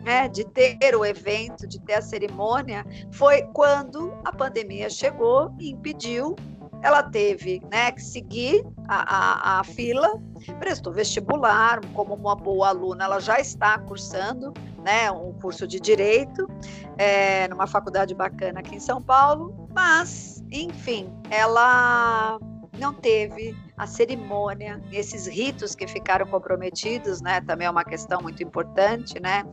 né, 0.05 0.29
de 0.29 0.45
ter 0.45 0.95
o 0.95 1.03
evento, 1.03 1.67
de 1.67 1.81
ter 1.81 1.95
a 1.95 2.01
cerimônia, 2.01 2.85
foi 3.11 3.41
quando 3.53 4.13
a 4.23 4.31
pandemia 4.31 4.89
chegou 4.89 5.51
e 5.59 5.71
impediu. 5.71 6.35
Ela 6.83 7.01
teve 7.01 7.61
né, 7.71 7.91
que 7.91 8.01
seguir 8.01 8.63
a, 8.87 9.57
a, 9.57 9.59
a 9.59 9.63
fila, 9.63 10.21
prestou 10.59 10.93
vestibular, 10.93 11.81
como 11.95 12.13
uma 12.13 12.35
boa 12.35 12.69
aluna, 12.69 13.05
ela 13.05 13.19
já 13.19 13.39
está 13.39 13.79
cursando 13.79 14.53
né, 14.83 15.09
um 15.09 15.33
curso 15.33 15.65
de 15.65 15.79
direito 15.79 16.47
é, 16.95 17.47
numa 17.47 17.65
faculdade 17.65 18.13
bacana 18.13 18.59
aqui 18.59 18.75
em 18.75 18.79
São 18.79 19.01
Paulo, 19.01 19.67
mas, 19.73 20.43
enfim, 20.51 21.11
ela 21.31 22.37
não 22.77 22.93
teve 22.93 23.55
a 23.77 23.85
cerimônia, 23.85 24.81
esses 24.91 25.27
ritos 25.27 25.75
que 25.75 25.87
ficaram 25.87 26.25
comprometidos, 26.25 27.21
né? 27.21 27.41
Também 27.41 27.67
é 27.67 27.69
uma 27.69 27.83
questão 27.83 28.21
muito 28.21 28.41
importante, 28.41 29.19
né? 29.19 29.43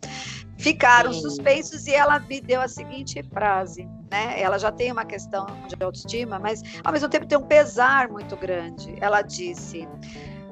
Ficaram 0.57 1.13
Sim. 1.13 1.23
suspensos 1.23 1.87
e 1.87 1.95
ela 1.95 2.21
me 2.21 2.41
deu 2.41 2.61
a 2.61 2.69
seguinte 2.69 3.21
frase, 3.33 3.89
né? 4.11 4.41
Ela 4.41 4.59
já 4.59 4.71
tem 4.71 4.93
uma 4.93 5.05
questão 5.05 5.47
de 5.67 5.75
autoestima, 5.83 6.39
mas 6.39 6.63
ao 6.85 6.93
mesmo 6.93 7.09
tempo 7.09 7.27
tem 7.27 7.37
um 7.37 7.47
pesar 7.47 8.09
muito 8.09 8.37
grande. 8.37 8.95
Ela 9.01 9.23
disse: 9.23 9.89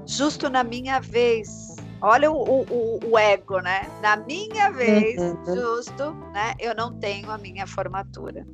justo 0.04 0.50
na 0.50 0.64
minha 0.64 0.98
vez, 0.98 1.76
olha 2.00 2.30
o, 2.30 2.62
o, 2.62 2.98
o 3.04 3.18
ego, 3.18 3.60
né? 3.60 3.88
Na 4.02 4.16
minha 4.16 4.70
vez, 4.70 5.16
uhum. 5.16 5.54
justo, 5.54 6.12
né? 6.32 6.54
Eu 6.58 6.74
não 6.74 6.98
tenho 6.98 7.30
a 7.30 7.38
minha 7.38 7.66
formatura. 7.68 8.44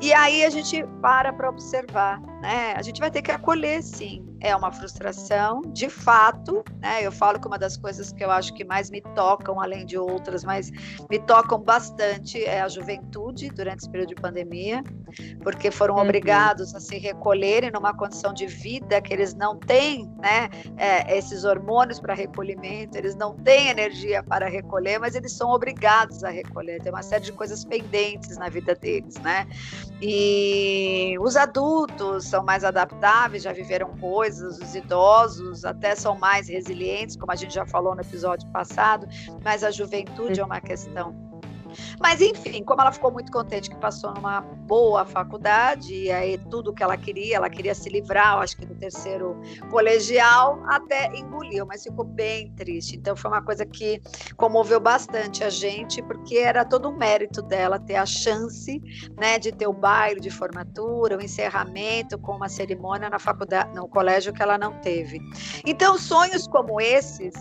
E 0.00 0.12
aí 0.12 0.44
a 0.44 0.50
gente 0.50 0.84
para 1.00 1.32
para 1.32 1.48
observar, 1.48 2.20
né? 2.42 2.74
A 2.76 2.82
gente 2.82 3.00
vai 3.00 3.10
ter 3.10 3.22
que 3.22 3.30
acolher, 3.30 3.82
sim. 3.82 4.24
É 4.40 4.54
uma 4.54 4.70
frustração, 4.70 5.62
de 5.68 5.88
fato, 5.88 6.64
né? 6.78 7.04
Eu 7.04 7.10
falo 7.10 7.40
que 7.40 7.46
uma 7.46 7.58
das 7.58 7.76
coisas 7.76 8.12
que 8.12 8.22
eu 8.22 8.30
acho 8.30 8.52
que 8.54 8.64
mais 8.64 8.90
me 8.90 9.00
tocam, 9.00 9.60
além 9.60 9.86
de 9.86 9.96
outras, 9.96 10.44
mas 10.44 10.70
me 11.10 11.18
tocam 11.18 11.58
bastante 11.58 12.44
é 12.44 12.60
a 12.60 12.68
juventude 12.68 13.48
durante 13.50 13.80
esse 13.80 13.90
período 13.90 14.10
de 14.10 14.14
pandemia, 14.16 14.82
porque 15.42 15.70
foram 15.70 15.94
uhum. 15.94 16.02
obrigados 16.02 16.74
a 16.74 16.80
se 16.80 16.98
recolherem 16.98 17.70
numa 17.70 17.94
condição 17.94 18.32
de 18.32 18.46
vida 18.46 19.00
que 19.00 19.12
eles 19.12 19.34
não 19.34 19.56
têm, 19.58 20.06
né? 20.18 20.50
É, 20.76 21.16
esses 21.16 21.44
hormônios 21.44 21.98
para 21.98 22.14
recolhimento, 22.14 22.98
eles 22.98 23.14
não 23.16 23.34
têm 23.34 23.68
energia 23.68 24.22
para 24.22 24.48
recolher, 24.48 24.98
mas 24.98 25.14
eles 25.14 25.32
são 25.32 25.50
obrigados 25.50 26.22
a 26.22 26.28
recolher. 26.28 26.82
Tem 26.82 26.92
uma 26.92 27.02
série 27.02 27.24
de 27.24 27.32
coisas 27.32 27.64
pendentes 27.64 28.36
na 28.36 28.48
vida 28.48 28.74
deles, 28.74 29.16
né? 29.18 29.46
E 30.00 31.16
os 31.20 31.36
adultos 31.36 32.26
são 32.26 32.44
mais 32.44 32.64
adaptáveis, 32.64 33.42
já 33.42 33.52
viveram 33.52 33.88
coisas, 33.96 34.25
os 34.28 34.74
idosos 34.74 35.64
até 35.64 35.94
são 35.94 36.18
mais 36.18 36.48
resilientes, 36.48 37.16
como 37.16 37.32
a 37.32 37.36
gente 37.36 37.54
já 37.54 37.66
falou 37.66 37.94
no 37.94 38.00
episódio 38.00 38.48
passado, 38.50 39.06
mas 39.44 39.64
a 39.64 39.70
juventude 39.70 40.40
é 40.40 40.44
uma 40.44 40.60
questão. 40.60 41.25
Mas, 42.00 42.20
enfim, 42.20 42.62
como 42.62 42.80
ela 42.80 42.92
ficou 42.92 43.10
muito 43.10 43.30
contente 43.32 43.70
que 43.70 43.76
passou 43.76 44.12
numa 44.14 44.40
boa 44.40 45.04
faculdade, 45.04 45.94
e 45.94 46.10
aí 46.10 46.38
tudo 46.50 46.72
que 46.72 46.82
ela 46.82 46.96
queria, 46.96 47.36
ela 47.36 47.50
queria 47.50 47.74
se 47.74 47.88
livrar, 47.88 48.38
acho 48.38 48.56
que 48.56 48.66
do 48.66 48.74
terceiro 48.74 49.40
colegial, 49.70 50.62
até 50.66 51.14
engoliu, 51.16 51.66
mas 51.66 51.82
ficou 51.82 52.04
bem 52.04 52.50
triste. 52.52 52.96
Então, 52.96 53.16
foi 53.16 53.30
uma 53.30 53.42
coisa 53.42 53.64
que 53.64 54.00
comoveu 54.36 54.80
bastante 54.80 55.44
a 55.44 55.50
gente, 55.50 56.02
porque 56.02 56.38
era 56.38 56.64
todo 56.64 56.88
um 56.88 56.96
mérito 56.96 57.42
dela 57.42 57.78
ter 57.78 57.96
a 57.96 58.06
chance 58.06 58.80
né, 59.16 59.38
de 59.38 59.52
ter 59.52 59.66
o 59.66 59.72
baile 59.72 60.20
de 60.20 60.30
formatura, 60.30 61.16
o 61.16 61.22
encerramento 61.22 62.18
com 62.18 62.32
uma 62.32 62.48
cerimônia 62.48 63.08
na 63.08 63.18
faculdade, 63.18 63.74
no 63.74 63.88
colégio 63.88 64.32
que 64.32 64.42
ela 64.42 64.58
não 64.58 64.72
teve. 64.80 65.20
Então, 65.64 65.98
sonhos 65.98 66.46
como 66.46 66.80
esses 66.80 67.34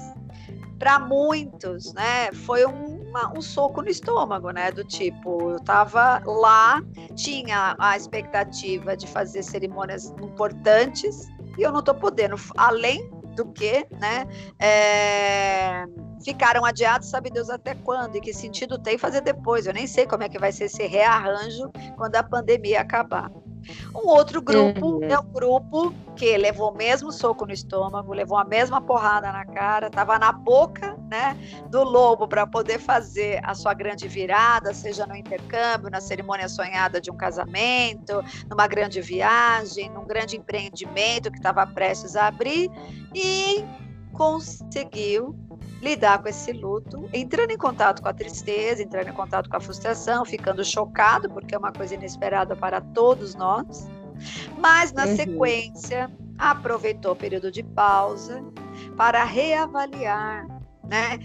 para 0.77 0.99
muitos, 0.99 1.93
né, 1.93 2.31
foi 2.33 2.65
um, 2.65 2.94
uma, 3.15 3.31
um 3.37 3.41
soco 3.41 3.81
no 3.81 3.89
estômago, 3.89 4.51
né, 4.51 4.71
do 4.71 4.83
tipo, 4.83 5.51
eu 5.51 5.55
estava 5.55 6.21
lá, 6.25 6.83
tinha 7.15 7.75
a 7.79 7.95
expectativa 7.95 8.97
de 8.97 9.07
fazer 9.07 9.41
cerimônias 9.41 10.13
importantes 10.21 11.29
e 11.57 11.61
eu 11.61 11.71
não 11.71 11.79
estou 11.79 11.95
podendo, 11.95 12.35
além 12.57 13.09
do 13.35 13.45
que, 13.45 13.87
né, 13.99 14.27
é, 14.59 15.85
ficaram 16.23 16.65
adiados, 16.65 17.09
sabe 17.09 17.29
Deus 17.29 17.49
até 17.49 17.73
quando 17.75 18.17
e 18.17 18.21
que 18.21 18.33
sentido 18.33 18.77
tem 18.77 18.97
fazer 18.97 19.21
depois. 19.21 19.65
Eu 19.65 19.73
nem 19.73 19.87
sei 19.87 20.05
como 20.05 20.23
é 20.23 20.29
que 20.29 20.39
vai 20.39 20.51
ser 20.51 20.65
esse 20.65 20.85
rearranjo 20.85 21.69
quando 21.95 22.15
a 22.15 22.23
pandemia 22.23 22.81
acabar. 22.81 23.29
Um 23.93 24.07
outro 24.07 24.41
grupo 24.41 24.97
uhum. 24.97 25.03
é 25.03 25.17
o 25.17 25.23
grupo 25.23 25.93
que 26.15 26.37
levou 26.37 26.71
o 26.71 26.75
mesmo 26.75 27.11
soco 27.11 27.45
no 27.45 27.51
estômago, 27.51 28.13
levou 28.13 28.37
a 28.37 28.45
mesma 28.45 28.81
porrada 28.81 29.31
na 29.31 29.45
cara, 29.45 29.87
estava 29.87 30.17
na 30.17 30.31
boca 30.31 30.95
né, 31.09 31.37
do 31.69 31.83
lobo 31.83 32.27
para 32.27 32.47
poder 32.47 32.79
fazer 32.79 33.39
a 33.43 33.53
sua 33.53 33.73
grande 33.73 34.07
virada, 34.07 34.73
seja 34.73 35.05
no 35.05 35.15
intercâmbio, 35.15 35.89
na 35.89 35.99
cerimônia 35.99 36.47
sonhada 36.47 37.01
de 37.01 37.11
um 37.11 37.17
casamento, 37.17 38.23
numa 38.49 38.67
grande 38.67 39.01
viagem, 39.01 39.89
num 39.89 40.05
grande 40.05 40.37
empreendimento 40.37 41.31
que 41.31 41.37
estava 41.37 41.65
prestes 41.67 42.15
a 42.15 42.27
abrir 42.27 42.69
e 43.13 43.63
conseguiu 44.13 45.35
lidar 45.81 46.21
com 46.21 46.29
esse 46.29 46.51
luto, 46.51 47.09
entrando 47.13 47.51
em 47.51 47.57
contato 47.57 48.01
com 48.01 48.07
a 48.07 48.13
tristeza, 48.13 48.81
entrando 48.81 49.09
em 49.09 49.13
contato 49.13 49.49
com 49.49 49.57
a 49.57 49.59
frustração, 49.59 50.25
ficando 50.25 50.63
chocado, 50.63 51.29
porque 51.29 51.53
é 51.53 51.57
uma 51.57 51.71
coisa 51.71 51.95
inesperada 51.95 52.55
para 52.55 52.81
todos 52.81 53.35
nós. 53.35 53.87
Mas, 54.57 54.91
na 54.93 55.05
uhum. 55.05 55.15
sequência, 55.15 56.11
aproveitou 56.37 57.11
o 57.11 57.15
período 57.15 57.51
de 57.51 57.63
pausa 57.63 58.43
para 58.95 59.23
reavaliar 59.23 60.47
né, 60.83 61.19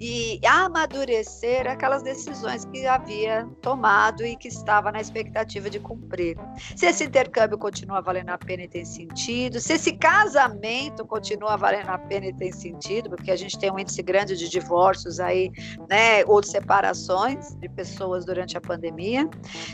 e 0.00 0.40
amadurecer 0.46 1.70
aquelas 1.70 2.02
decisões 2.02 2.64
que 2.64 2.86
havia 2.86 3.46
tomado 3.60 4.24
e 4.24 4.34
que 4.34 4.48
estava 4.48 4.90
na 4.90 4.98
expectativa 4.98 5.68
de 5.68 5.78
cumprir. 5.78 6.38
Se 6.74 6.86
esse 6.86 7.04
intercâmbio 7.04 7.58
continua 7.58 8.00
valendo 8.00 8.30
a 8.30 8.38
pena 8.38 8.62
e 8.62 8.68
tem 8.68 8.84
sentido, 8.84 9.60
se 9.60 9.74
esse 9.74 9.92
casamento 9.92 11.04
continua 11.04 11.56
valendo 11.56 11.90
a 11.90 11.98
pena 11.98 12.26
e 12.26 12.32
tem 12.32 12.50
sentido, 12.50 13.10
porque 13.10 13.30
a 13.30 13.36
gente 13.36 13.58
tem 13.58 13.70
um 13.70 13.78
índice 13.78 14.02
grande 14.02 14.36
de 14.36 14.48
divórcios 14.48 15.20
aí, 15.20 15.52
né, 15.88 16.24
ou 16.24 16.40
de 16.40 16.48
separações 16.48 17.54
de 17.56 17.68
pessoas 17.68 18.24
durante 18.24 18.56
a 18.56 18.60
pandemia, 18.60 19.28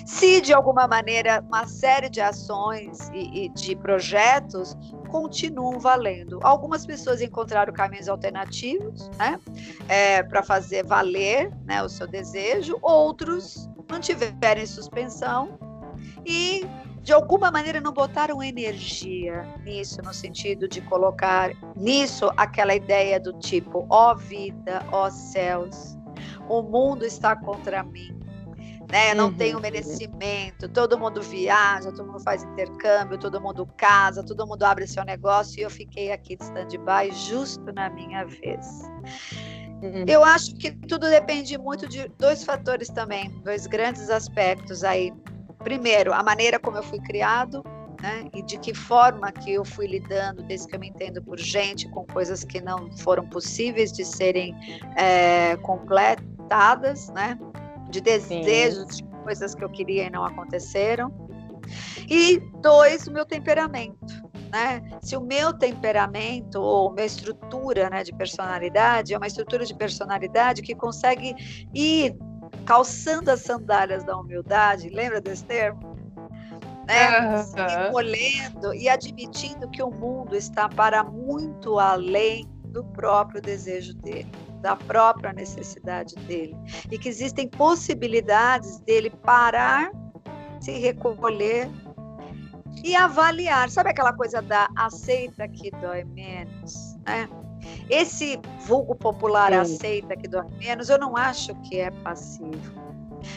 se 0.05 0.41
de 0.41 0.53
alguma 0.53 0.89
maneira 0.89 1.41
uma 1.47 1.69
série 1.69 2.09
de 2.09 2.21
ações 2.21 3.09
e, 3.15 3.45
e 3.45 3.49
de 3.51 3.77
projetos 3.77 4.77
continuam 5.07 5.79
valendo. 5.79 6.39
Algumas 6.43 6.85
pessoas 6.85 7.21
encontraram 7.21 7.73
caminhos 7.73 8.09
alternativos, 8.09 9.09
né, 9.17 9.39
é, 9.89 10.23
para 10.23 10.43
fazer 10.43 10.85
valer 10.85 11.51
né, 11.65 11.83
o 11.83 11.89
seu 11.89 12.07
desejo, 12.07 12.79
outros 12.83 13.69
mantiveram 13.91 14.61
em 14.61 14.67
suspensão 14.67 15.59
e 16.25 16.67
de 17.03 17.13
alguma 17.13 17.53
maneira 17.53 17.81
não 17.81 17.93
botaram 17.93 18.43
energia 18.43 19.47
nisso, 19.65 20.03
no 20.03 20.13
sentido 20.13 20.67
de 20.67 20.81
colocar 20.81 21.53
nisso 21.77 22.31
aquela 22.37 22.75
ideia 22.75 23.21
do 23.21 23.33
tipo, 23.35 23.87
ó 23.89 24.11
oh 24.11 24.17
vida, 24.17 24.85
ó 24.91 25.07
oh 25.07 25.11
céus, 25.11 25.97
o 26.49 26.63
mundo 26.63 27.05
está 27.05 27.37
contra 27.37 27.85
mim 27.85 28.16
né? 28.91 29.13
Eu 29.13 29.17
não 29.17 29.27
uhum. 29.27 29.35
tenho 29.35 29.61
merecimento. 29.61 30.69
Todo 30.69 30.99
mundo 30.99 31.23
viaja, 31.23 31.91
todo 31.91 32.07
mundo 32.07 32.21
faz 32.21 32.43
intercâmbio, 32.43 33.19
todo 33.19 33.41
mundo 33.41 33.67
casa, 33.77 34.23
todo 34.23 34.47
mundo 34.47 34.63
abre 34.63 34.87
seu 34.87 35.05
negócio 35.05 35.59
e 35.59 35.63
eu 35.63 35.71
fiquei 35.71 36.13
aqui 36.13 36.37
de 36.37 36.45
stand-by 36.45 37.11
justo 37.13 37.73
na 37.73 37.91
minha 37.91 38.25
vez. 38.25 38.67
Uhum. 39.83 40.05
Eu 40.07 40.25
acho 40.25 40.55
que 40.57 40.71
tudo 40.71 41.09
depende 41.11 41.59
muito 41.59 41.89
de 41.89 42.09
dois 42.19 42.45
fatores 42.45 42.89
também, 42.89 43.31
dois 43.45 43.67
grandes 43.67 44.09
aspectos 44.09 44.83
aí. 44.83 45.13
Primeiro, 45.59 46.13
a 46.13 46.23
maneira 46.23 46.59
como 46.59 46.77
eu 46.77 46.83
fui 46.83 47.01
criado, 47.01 47.63
né? 48.01 48.27
E 48.35 48.43
de 48.43 48.59
que 48.59 48.73
forma 48.73 49.33
que 49.33 49.53
eu 49.53 49.65
fui 49.65 49.87
lidando, 49.87 50.43
desde 50.43 50.69
que 50.69 50.77
eu 50.77 50.81
me 50.81 50.89
entendo 50.89 51.23
por 51.23 51.39
gente, 51.39 51.89
com 51.89 52.07
coisas 52.07 52.45
que 52.45 52.61
não 52.61 52.91
foram 52.99 53.27
possíveis 53.29 53.93
de 53.93 54.05
serem 54.05 54.55
é, 54.97 55.57
completadas, 55.57 57.09
né? 57.11 57.39
De 57.91 58.01
desejos, 58.01 58.97
Sim. 58.97 59.05
de 59.05 59.17
coisas 59.23 59.55
que 59.55 59.65
eu 59.65 59.69
queria 59.69 60.05
e 60.05 60.11
não 60.11 60.25
aconteceram. 60.25 61.13
E 62.09 62.39
dois, 62.61 63.07
o 63.07 63.13
meu 63.13 63.25
temperamento. 63.25 64.27
Né? 64.53 64.83
Se 65.03 65.17
o 65.17 65.21
meu 65.21 65.53
temperamento 65.53 66.61
ou 66.61 66.93
minha 66.93 67.07
estrutura 67.07 67.91
né, 67.91 68.05
de 68.05 68.15
personalidade 68.15 69.13
é 69.13 69.17
uma 69.17 69.27
estrutura 69.27 69.67
de 69.67 69.75
personalidade 69.75 70.63
que 70.63 70.75
consegue 70.75 71.35
ir 71.75 72.17
calçando 72.65 73.31
as 73.31 73.41
sandálias 73.41 74.05
da 74.05 74.17
humildade, 74.17 74.89
lembra 74.89 75.21
desse 75.21 75.45
termo? 75.45 75.97
Né? 76.87 77.43
Se 77.43 77.89
encolhendo 77.89 78.73
e 78.73 78.89
admitindo 78.89 79.69
que 79.69 79.83
o 79.83 79.91
mundo 79.91 80.37
está 80.37 80.69
para 80.69 81.03
muito 81.03 81.81
além 81.81 82.49
do 82.67 82.85
próprio 82.85 83.43
desejo 83.43 83.95
dele 83.95 84.31
da 84.67 84.75
própria 84.75 85.33
necessidade 85.33 86.17
dele 86.27 86.57
e 86.91 86.99
que 86.99 87.09
existem 87.09 87.49
possibilidades 87.49 88.81
dele 88.81 89.11
parar, 89.11 89.93
se 90.61 90.73
recolher 90.73 91.71
e 92.83 92.97
avaliar. 92.97 93.71
Sabe 93.71 93.91
aquela 93.91 94.13
coisa 94.13 94.43
da 94.43 94.69
aceita 94.77 95.47
que 95.47 95.71
dói 95.71 96.03
menos, 96.03 96.97
né? 97.07 97.29
Esse 97.89 98.41
vulgo 98.67 98.97
popular 98.97 99.53
Sim. 99.53 99.75
aceita 99.75 100.17
que 100.17 100.27
dói 100.27 100.51
menos, 100.59 100.89
eu 100.89 100.99
não 100.99 101.17
acho 101.17 101.55
que 101.63 101.79
é 101.79 101.93
passivo. 102.03 102.75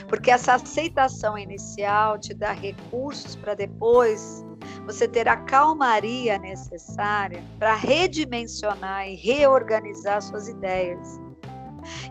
Porque 0.07 0.31
essa 0.31 0.55
aceitação 0.55 1.37
inicial 1.37 2.17
te 2.17 2.33
dá 2.33 2.53
recursos 2.53 3.35
para 3.35 3.53
depois 3.53 4.43
você 4.85 5.07
ter 5.07 5.27
a 5.27 5.37
calmaria 5.37 6.37
necessária 6.37 7.43
para 7.57 7.75
redimensionar 7.75 9.07
e 9.07 9.15
reorganizar 9.15 10.21
suas 10.21 10.47
ideias. 10.47 11.19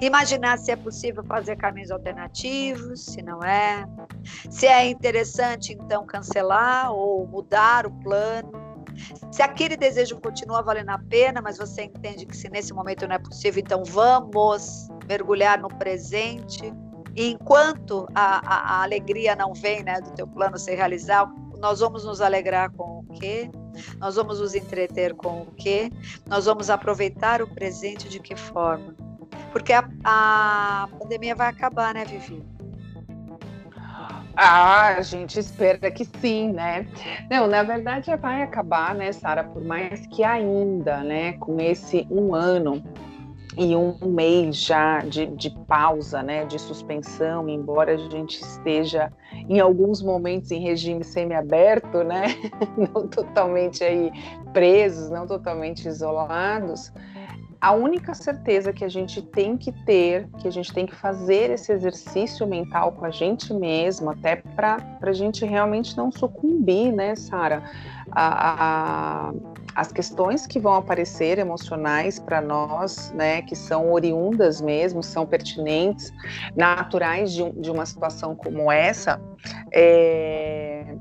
Imaginar 0.00 0.58
se 0.58 0.70
é 0.70 0.76
possível 0.76 1.22
fazer 1.24 1.56
caminhos 1.56 1.90
alternativos, 1.90 3.04
se 3.04 3.22
não 3.22 3.42
é. 3.42 3.84
Se 4.50 4.66
é 4.66 4.88
interessante, 4.88 5.72
então, 5.72 6.06
cancelar 6.06 6.92
ou 6.92 7.26
mudar 7.26 7.86
o 7.86 7.90
plano. 7.90 8.52
Se 9.30 9.42
aquele 9.42 9.76
desejo 9.76 10.20
continua 10.20 10.62
valendo 10.62 10.90
a 10.90 10.98
pena, 10.98 11.40
mas 11.40 11.56
você 11.56 11.84
entende 11.84 12.26
que 12.26 12.36
se 12.36 12.48
nesse 12.48 12.72
momento 12.72 13.06
não 13.06 13.14
é 13.14 13.18
possível, 13.18 13.62
então 13.64 13.84
vamos 13.84 14.88
mergulhar 15.06 15.58
no 15.60 15.68
presente. 15.68 16.72
E 17.14 17.30
enquanto 17.32 18.08
a, 18.14 18.38
a, 18.38 18.74
a 18.74 18.82
alegria 18.82 19.36
não 19.36 19.52
vem 19.52 19.82
né, 19.82 20.00
do 20.00 20.10
teu 20.12 20.26
plano 20.26 20.58
se 20.58 20.74
realizar, 20.74 21.30
nós 21.58 21.80
vamos 21.80 22.04
nos 22.04 22.20
alegrar 22.20 22.70
com 22.70 23.00
o 23.00 23.04
quê? 23.18 23.50
Nós 23.98 24.16
vamos 24.16 24.40
nos 24.40 24.54
entreter 24.54 25.14
com 25.14 25.42
o 25.42 25.46
quê? 25.56 25.90
Nós 26.26 26.46
vamos 26.46 26.70
aproveitar 26.70 27.42
o 27.42 27.48
presente 27.48 28.08
de 28.08 28.20
que 28.20 28.36
forma? 28.36 28.94
Porque 29.52 29.72
a, 29.72 29.88
a 30.04 30.88
pandemia 30.98 31.34
vai 31.34 31.48
acabar, 31.48 31.94
né, 31.94 32.04
Vivi? 32.04 32.44
Ah, 34.40 34.94
a 34.96 35.02
gente 35.02 35.40
espera 35.40 35.90
que 35.90 36.04
sim, 36.20 36.52
né? 36.52 36.86
Não, 37.28 37.48
na 37.48 37.64
verdade 37.64 38.14
vai 38.16 38.42
acabar, 38.42 38.94
né, 38.94 39.10
Sara? 39.10 39.42
Por 39.42 39.64
mais 39.64 40.06
que 40.06 40.22
ainda, 40.22 40.98
né, 40.98 41.32
com 41.32 41.60
esse 41.60 42.06
um 42.08 42.36
ano 42.36 42.80
e 43.56 43.74
um 43.74 43.98
mês 44.06 44.56
já 44.56 45.00
de, 45.00 45.26
de 45.26 45.50
pausa, 45.50 46.22
né, 46.22 46.44
de 46.44 46.56
suspensão, 46.56 47.48
embora 47.48 47.94
a 47.94 47.96
gente 47.96 48.40
esteja 48.40 49.12
em 49.48 49.60
alguns 49.60 50.02
momentos 50.02 50.50
em 50.50 50.60
regime 50.60 51.02
semiaberto, 51.02 52.04
né, 52.04 52.26
não 52.76 53.06
totalmente 53.08 53.82
aí 53.82 54.10
presos, 54.52 55.08
não 55.10 55.26
totalmente 55.26 55.88
isolados, 55.88 56.92
a 57.60 57.72
única 57.72 58.14
certeza 58.14 58.72
que 58.72 58.84
a 58.84 58.88
gente 58.88 59.20
tem 59.20 59.56
que 59.56 59.72
ter, 59.84 60.28
que 60.38 60.46
a 60.46 60.50
gente 60.50 60.72
tem 60.72 60.86
que 60.86 60.94
fazer 60.94 61.50
esse 61.50 61.72
exercício 61.72 62.46
mental 62.46 62.92
com 62.92 63.04
a 63.04 63.10
gente 63.10 63.52
mesmo, 63.52 64.10
até 64.10 64.36
para 64.36 64.78
a 65.02 65.12
gente 65.12 65.44
realmente 65.44 65.96
não 65.96 66.12
sucumbir, 66.12 66.92
né, 66.92 67.16
Sara? 67.16 67.64
As 69.74 69.92
questões 69.92 70.46
que 70.46 70.58
vão 70.58 70.74
aparecer 70.74 71.38
emocionais 71.38 72.18
para 72.18 72.40
nós, 72.40 73.12
né, 73.12 73.42
que 73.42 73.56
são 73.56 73.92
oriundas 73.92 74.60
mesmo, 74.60 75.02
são 75.02 75.26
pertinentes, 75.26 76.12
naturais 76.56 77.32
de, 77.32 77.50
de 77.52 77.70
uma 77.70 77.86
situação 77.86 78.34
como 78.34 78.70
essa, 78.70 79.20
é, 79.72 80.96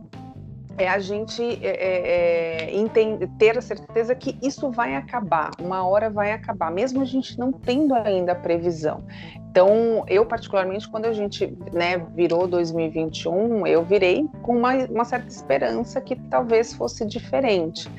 é 0.78 0.88
a 0.88 1.00
gente 1.00 1.42
é, 1.42 1.68
é, 1.68 2.68
é, 2.70 2.76
entender, 2.76 3.28
ter 3.38 3.58
a 3.58 3.62
certeza 3.62 4.14
que 4.14 4.38
isso 4.42 4.70
vai 4.70 4.96
acabar, 4.96 5.52
uma 5.60 5.86
hora 5.88 6.10
vai 6.10 6.32
acabar, 6.32 6.72
mesmo 6.72 7.02
a 7.02 7.06
gente 7.06 7.38
não 7.40 7.52
tendo 7.52 7.96
ainda 7.96 8.34
a 8.34 8.36
previsão. 8.36 9.04
Então, 9.50 10.06
eu 10.08 10.24
particularmente, 10.24 10.88
quando 10.88 11.06
a 11.06 11.14
gente 11.14 11.48
né, 11.74 11.98
virou 12.14 12.48
2021, 12.48 13.66
eu 13.66 13.84
virei 13.84 14.28
com 14.44 14.56
uma, 14.56 14.76
uma 14.86 15.04
certa 15.04 15.30
esperança 15.30 16.00
que 16.00 16.16
talvez 16.16 16.74
fosse 16.74 17.04
diferente. 17.06 17.90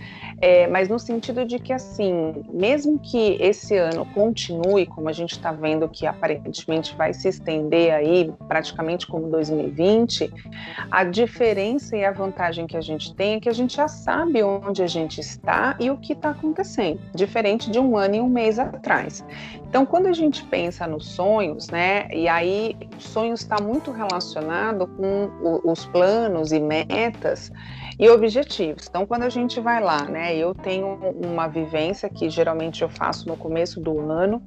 É, 0.40 0.66
mas 0.68 0.88
no 0.88 0.98
sentido 0.98 1.44
de 1.44 1.59
que, 1.59 1.72
assim, 1.72 2.44
mesmo 2.48 2.98
que 2.98 3.37
esse 3.40 3.77
ano 3.77 4.07
continue, 4.07 4.87
como 4.87 5.09
a 5.09 5.12
gente 5.12 5.33
está 5.33 5.51
vendo 5.51 5.88
que 5.88 6.07
aparentemente 6.07 6.94
vai 6.94 7.12
se 7.12 7.29
estender 7.29 7.92
aí, 7.92 8.33
praticamente 8.46 9.07
como 9.07 9.29
2020, 9.29 10.33
a 10.90 11.05
diferença 11.05 11.96
e 11.96 12.05
a 12.05 12.12
vantagem 12.12 12.66
que 12.66 12.77
a 12.77 12.81
gente 12.81 13.14
tem 13.14 13.35
é 13.35 13.40
que 13.40 13.48
a 13.48 13.53
gente 13.53 13.77
já 13.77 13.88
sabe 13.88 14.42
onde 14.42 14.83
a 14.83 14.87
gente 14.87 15.20
está 15.20 15.77
e 15.81 15.90
o 15.90 15.96
que 15.96 16.12
está 16.12 16.31
acontecendo, 16.31 17.01
diferente 17.14 17.70
de 17.70 17.79
um 17.79 17.96
ano 17.96 18.14
e 18.14 18.20
um 18.20 18.29
mês 18.29 18.59
atrás. 18.59 19.24
Então, 19.68 19.85
quando 19.85 20.07
a 20.07 20.12
gente 20.12 20.44
pensa 20.44 20.87
nos 20.87 21.09
sonhos, 21.09 21.68
né, 21.68 22.09
e 22.11 22.26
aí 22.26 22.74
sonhos 22.98 23.40
está 23.40 23.61
muito 23.61 23.90
relacionado 23.90 24.87
com 24.87 25.31
os 25.62 25.85
planos 25.85 26.52
e 26.52 26.59
metas 26.59 27.52
e 27.98 28.09
objetivos. 28.09 28.87
Então, 28.88 29.04
quando 29.04 29.24
a 29.24 29.28
gente 29.28 29.61
vai 29.61 29.83
lá, 29.83 30.04
né, 30.04 30.35
eu 30.35 30.54
tenho 30.54 30.98
uma 31.22 31.46
vivência 31.48 32.09
que 32.09 32.31
geralmente 32.31 32.81
eu 32.81 32.88
faço 32.88 33.28
no 33.28 33.37
começo 33.37 33.78
do 33.78 34.00
ano, 34.11 34.42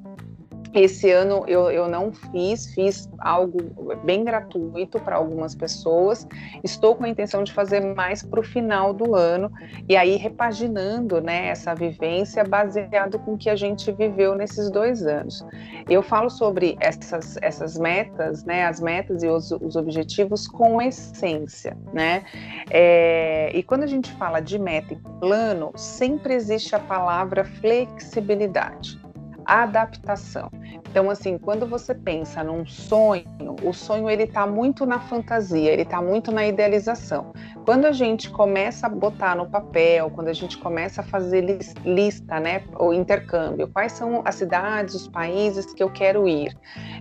esse 0.74 1.12
ano 1.12 1.44
eu, 1.48 1.70
eu 1.70 1.88
não 1.88 2.14
fiz, 2.14 2.74
fiz 2.74 3.10
algo 3.20 3.60
bem 4.06 4.24
gratuito 4.24 5.00
para 5.00 5.18
algumas 5.18 5.54
pessoas. 5.54 6.26
Estou 6.64 6.96
com 6.96 7.04
a 7.04 7.10
intenção 7.10 7.44
de 7.44 7.52
fazer 7.52 7.82
mais 7.94 8.24
para 8.24 8.40
o 8.40 8.44
final 8.44 8.94
do 8.94 9.16
ano 9.16 9.52
e 9.90 9.98
aí 9.98 10.16
repaginando 10.16 11.20
né, 11.20 11.48
essa 11.48 11.76
vivência 11.76 12.44
baseado 12.44 13.20
com 13.20 13.34
o 13.34 13.38
que 13.38 13.50
a 13.50 13.56
gente 13.56 13.92
viveu 13.92 14.34
nesses 14.34 14.70
dois 14.70 15.06
anos. 15.06 15.46
Eu 15.90 16.02
falo 16.02 16.30
sobre 16.30 16.78
essas, 16.80 17.38
essas 17.42 17.78
metas, 17.78 18.46
né, 18.46 18.66
as 18.66 18.80
metas 18.80 19.24
e 19.24 19.28
os, 19.28 19.52
os 19.52 19.76
objetivos 19.76 20.48
com 20.48 20.82
essência. 20.82 21.78
Né? 21.92 22.24
É, 22.70 23.52
e 23.54 23.62
quando 23.62 23.84
a 23.84 23.88
gente 23.88 24.12
fala 24.14 24.40
de 24.40 24.58
meta 24.58 24.94
e 24.94 24.98
plano, 25.20 25.72
sempre 25.76 26.34
existe 26.34 26.74
a 26.76 26.80
palavra 26.80 27.44
flexibilidade 27.44 29.01
adaptação. 29.52 30.50
Então, 30.90 31.10
assim, 31.10 31.38
quando 31.38 31.66
você 31.66 31.94
pensa 31.94 32.44
num 32.44 32.66
sonho, 32.66 33.26
o 33.64 33.74
sonho 33.74 34.10
ele 34.10 34.24
está 34.24 34.48
muito 34.48 34.86
na 34.86 35.00
fantasia, 35.00 35.72
ele 35.72 35.82
está 35.82 36.02
muito 36.02 36.32
na 36.32 36.46
idealização. 36.46 37.34
Quando 37.66 37.86
a 37.86 37.92
gente 37.92 38.30
começa 38.30 38.88
a 38.88 38.90
botar 38.90 39.36
no 39.36 39.46
papel, 39.50 40.10
quando 40.10 40.30
a 40.30 40.34
gente 40.34 40.58
começa 40.58 41.02
a 41.02 41.04
fazer 41.04 41.42
lista, 41.86 42.40
né, 42.40 42.64
o 42.80 42.92
intercâmbio, 42.92 43.68
quais 43.68 43.92
são 43.92 44.22
as 44.26 44.36
cidades, 44.36 44.96
os 44.96 45.08
países 45.08 45.74
que 45.74 45.84
eu 45.84 45.90
quero 45.90 46.28
ir, 46.28 46.58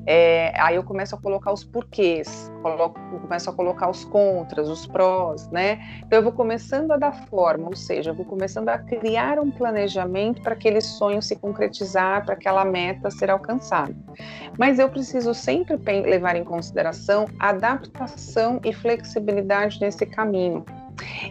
é, 0.06 0.52
aí 0.60 0.76
eu 0.76 0.82
começo 0.82 1.14
a 1.14 1.18
colocar 1.18 1.52
os 1.52 1.64
porquês, 1.64 2.52
coloco, 2.62 3.00
começo 3.20 3.48
a 3.48 3.52
colocar 3.52 3.88
os 3.88 4.04
contras, 4.04 4.68
os 4.68 4.86
prós, 4.86 5.48
né? 5.50 5.78
Então 6.04 6.18
eu 6.18 6.22
vou 6.22 6.32
começando 6.32 6.90
a 6.92 6.96
dar 6.96 7.12
forma, 7.28 7.66
ou 7.66 7.76
seja, 7.76 8.10
eu 8.10 8.14
vou 8.14 8.24
começando 8.24 8.68
a 8.68 8.78
criar 8.78 9.38
um 9.38 9.50
planejamento 9.50 10.42
para 10.42 10.54
aquele 10.54 10.80
sonho 10.80 11.22
se 11.22 11.36
concretizar, 11.36 12.24
para 12.24 12.34
aquela 12.40 12.64
meta 12.64 13.10
ser 13.10 13.30
alcançada. 13.30 13.94
Mas 14.58 14.78
eu 14.78 14.88
preciso 14.88 15.34
sempre 15.34 15.76
levar 16.00 16.34
em 16.34 16.44
consideração 16.44 17.26
adaptação 17.38 18.60
e 18.64 18.72
flexibilidade 18.72 19.78
nesse 19.80 20.06
caminho. 20.06 20.64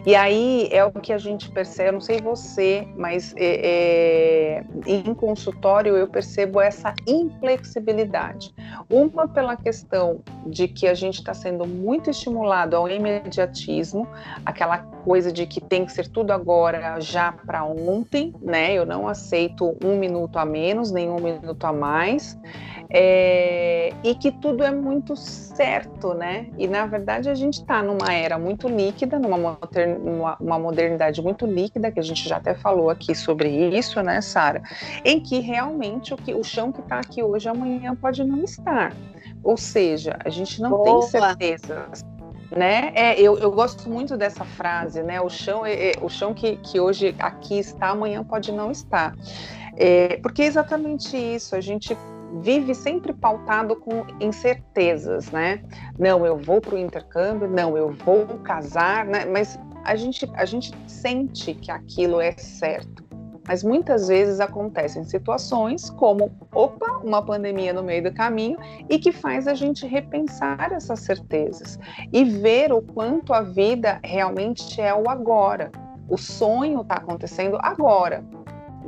E 0.06 0.14
aí 0.14 0.68
é 0.70 0.84
o 0.84 0.90
que 0.90 1.12
a 1.12 1.18
gente 1.18 1.50
percebe, 1.50 1.88
eu 1.88 1.92
não 1.94 2.00
sei 2.00 2.20
você, 2.20 2.86
mas 2.96 3.34
é, 3.36 4.62
é, 4.62 4.64
em 4.86 5.14
consultório 5.14 5.96
eu 5.96 6.06
percebo 6.08 6.60
essa 6.60 6.94
inflexibilidade. 7.06 8.54
Uma 8.88 9.28
pela 9.28 9.56
questão 9.56 10.20
de 10.46 10.68
que 10.68 10.86
a 10.86 10.94
gente 10.94 11.18
está 11.18 11.34
sendo 11.34 11.66
muito 11.66 12.10
estimulado 12.10 12.76
ao 12.76 12.88
imediatismo, 12.88 14.06
aquela 14.44 14.78
coisa 14.78 15.32
de 15.32 15.46
que 15.46 15.60
tem 15.60 15.84
que 15.84 15.92
ser 15.92 16.08
tudo 16.08 16.30
agora, 16.30 17.00
já 17.00 17.32
para 17.32 17.64
ontem, 17.64 18.34
né? 18.40 18.72
Eu 18.72 18.84
não 18.84 19.08
aceito 19.08 19.76
um 19.84 19.98
minuto 19.98 20.38
a 20.38 20.44
menos, 20.44 20.90
nem 20.90 21.10
um 21.10 21.20
minuto 21.20 21.64
a 21.64 21.72
mais 21.72 22.38
é, 22.92 23.92
e 24.02 24.14
que 24.16 24.32
tudo 24.32 24.64
é 24.64 24.70
muito 24.70 25.14
certo, 25.14 26.12
né? 26.12 26.48
E 26.58 26.66
na 26.66 26.86
verdade 26.86 27.30
a 27.30 27.34
gente 27.34 27.60
está 27.60 27.82
numa 27.82 28.12
era 28.12 28.38
muito 28.38 28.68
líquida, 28.68 29.18
numa, 29.18 29.58
uma 30.40 30.58
modernidade 30.58 31.22
muito 31.22 31.46
líquida, 31.46 31.92
que 31.92 32.00
a 32.00 32.02
gente 32.02 32.28
já 32.28 32.36
até 32.36 32.54
falou 32.54 32.90
aqui 32.90 33.14
sobre 33.14 33.48
isso, 33.48 34.02
né, 34.02 34.20
Sara? 34.20 34.62
Em 35.04 35.20
que 35.20 35.38
realmente 35.38 36.12
o, 36.12 36.16
que, 36.16 36.34
o 36.34 36.42
chão 36.42 36.72
que 36.72 36.80
está 36.80 36.98
aqui 36.98 37.22
hoje, 37.22 37.48
amanhã 37.48 37.94
pode 37.94 38.24
não 38.24 38.42
estar. 38.42 38.92
Ou 39.42 39.56
seja, 39.56 40.18
a 40.24 40.28
gente 40.28 40.60
não 40.60 40.70
Boa. 40.70 40.84
tem 40.84 41.02
certeza 41.02 41.88
né? 42.50 42.90
É, 42.96 43.20
eu, 43.20 43.38
eu 43.38 43.50
gosto 43.52 43.88
muito 43.88 44.16
dessa 44.16 44.44
frase, 44.44 45.02
né? 45.02 45.20
O 45.20 45.28
chão, 45.28 45.64
é, 45.64 45.90
é, 45.90 45.92
o 46.02 46.08
chão 46.08 46.34
que, 46.34 46.56
que 46.56 46.80
hoje 46.80 47.14
aqui 47.18 47.58
está, 47.58 47.90
amanhã 47.90 48.24
pode 48.24 48.50
não 48.50 48.72
estar. 48.72 49.14
É, 49.76 50.16
porque 50.16 50.42
é 50.42 50.46
exatamente 50.46 51.16
isso. 51.16 51.54
A 51.54 51.60
gente 51.60 51.96
vive 52.40 52.74
sempre 52.74 53.12
pautado 53.12 53.76
com 53.76 54.04
incertezas, 54.20 55.30
né? 55.30 55.62
Não, 55.98 56.24
eu 56.24 56.36
vou 56.36 56.60
para 56.60 56.74
o 56.74 56.78
intercâmbio, 56.78 57.48
não, 57.48 57.76
eu 57.76 57.90
vou 58.04 58.26
casar, 58.44 59.04
né? 59.04 59.24
Mas 59.24 59.58
a 59.84 59.96
gente, 59.96 60.30
a 60.34 60.44
gente 60.44 60.72
sente 60.86 61.54
que 61.54 61.70
aquilo 61.70 62.20
é 62.20 62.32
certo. 62.32 63.04
Mas 63.48 63.64
muitas 63.64 64.06
vezes 64.06 64.38
acontecem 64.38 65.02
situações 65.02 65.90
como, 65.90 66.30
opa, 66.54 67.00
uma 67.02 67.24
pandemia 67.24 67.72
no 67.72 67.82
meio 67.82 68.04
do 68.04 68.12
caminho 68.12 68.56
e 68.88 68.98
que 68.98 69.10
faz 69.10 69.48
a 69.48 69.54
gente 69.54 69.86
repensar 69.86 70.72
essas 70.72 71.00
certezas 71.00 71.78
e 72.12 72.24
ver 72.24 72.72
o 72.72 72.80
quanto 72.80 73.32
a 73.32 73.40
vida 73.40 73.98
realmente 74.04 74.80
é 74.80 74.94
o 74.94 75.10
agora. 75.10 75.72
O 76.08 76.16
sonho 76.16 76.82
está 76.82 76.96
acontecendo 76.96 77.58
agora 77.60 78.22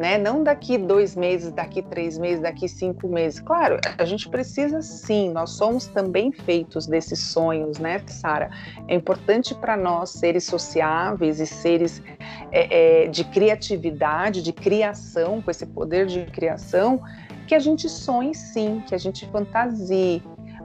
né? 0.02 0.18
Não 0.18 0.42
daqui 0.42 0.76
dois 0.76 1.14
meses, 1.14 1.52
daqui 1.52 1.80
três 1.80 2.18
meses, 2.18 2.42
daqui 2.42 2.68
cinco 2.68 3.06
meses. 3.06 3.38
Claro, 3.38 3.78
a 3.96 4.04
gente 4.04 4.28
precisa 4.28 4.82
sim, 4.82 5.30
nós 5.30 5.50
somos 5.50 5.86
também 5.86 6.32
feitos 6.32 6.88
desses 6.88 7.20
sonhos, 7.20 7.78
né, 7.78 8.02
Sara? 8.08 8.50
É 8.88 8.96
importante 8.96 9.54
para 9.54 9.76
nós 9.76 10.10
seres 10.10 10.42
sociáveis 10.42 11.38
e 11.38 11.46
seres 11.46 12.02
é, 12.50 13.04
é, 13.04 13.06
de 13.06 13.22
criatividade, 13.22 14.42
de 14.42 14.52
criação, 14.52 15.40
com 15.40 15.52
esse 15.52 15.66
poder 15.66 16.06
de 16.06 16.24
criação, 16.26 17.00
que 17.46 17.54
a 17.54 17.60
gente 17.60 17.88
sonhe 17.88 18.34
sim, 18.34 18.82
que 18.84 18.96
a 18.96 18.98
gente 18.98 19.24
fantasie, 19.28 20.20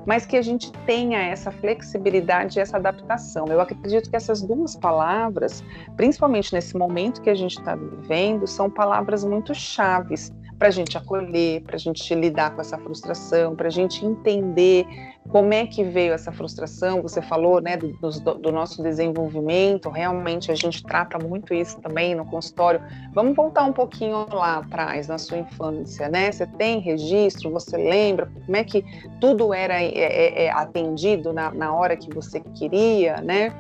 mas 0.08 0.26
que 0.26 0.38
a 0.38 0.42
gente 0.42 0.72
tenha 0.86 1.20
essa 1.20 1.52
flexibilidade 1.52 2.58
e 2.58 2.62
essa 2.62 2.78
adaptação. 2.78 3.46
Eu 3.48 3.60
acredito 3.60 4.10
que 4.10 4.16
essas 4.16 4.42
duas 4.42 4.74
palavras, 4.74 5.62
principalmente 5.98 6.54
nesse 6.54 6.78
momento 6.78 7.22
que 7.22 7.30
a 7.30 7.36
gente 7.36 7.60
está 7.60 7.76
vivendo, 7.76 8.48
são 8.48 8.70
palavras 8.70 9.26
muito 9.26 9.54
chaves 9.54 10.32
para 10.58 10.70
a 10.70 10.72
gente 10.72 10.98
acolher, 10.98 11.62
para 11.62 11.76
a 11.76 11.80
gente 11.80 12.14
lidar 12.16 12.56
com 12.56 12.62
essa 12.62 12.78
frustração, 12.78 13.56
para 13.56 13.68
a 13.68 13.72
gente 13.72 14.04
entender 14.04 14.88
como 15.30 15.54
é 15.54 15.68
que 15.68 15.84
veio 15.84 16.14
essa 16.14 16.32
frustração. 16.32 17.02
Você 17.02 17.22
falou 17.22 17.62
né, 17.62 17.78
do, 17.78 17.90
do, 17.94 18.34
do, 18.36 18.52
nosso 18.52 18.82
desenvolvimento, 18.82 19.90
realmente 19.90 20.52
a 20.52 20.56
gente 20.56 20.82
trata 20.84 21.20
muito 21.20 21.54
isso 21.54 21.80
também 21.80 22.16
no 22.16 22.26
consultório. 22.26 22.82
Vamos 23.14 23.36
voltar 23.36 23.64
um 23.66 23.74
pouquinho 23.74 24.26
lá 24.34 24.58
atrás, 24.58 25.08
na 25.08 25.18
sua 25.18 25.38
infância, 25.38 26.10
né? 26.10 26.32
Você 26.32 26.48
tem 26.48 26.80
registro, 26.80 27.52
você 27.52 27.78
lembra 27.78 28.28
como 28.46 28.58
é 28.58 28.64
que 28.64 28.84
tudo 29.22 29.54
era 29.54 29.82
é, 29.82 29.90
é, 29.90 30.46
é 30.46 30.52
atendido 30.52 31.34
na, 31.34 31.52
na 31.52 31.74
hora 31.74 31.96
que 31.96 32.12
você 32.14 32.40
queria, 32.40 33.22
né? 33.22 33.54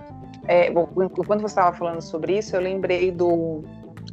É, 0.47 0.71
quando 0.71 1.41
você 1.41 1.47
estava 1.47 1.75
falando 1.75 2.01
sobre 2.01 2.37
isso, 2.37 2.55
eu 2.55 2.61
lembrei 2.61 3.11
do 3.11 3.63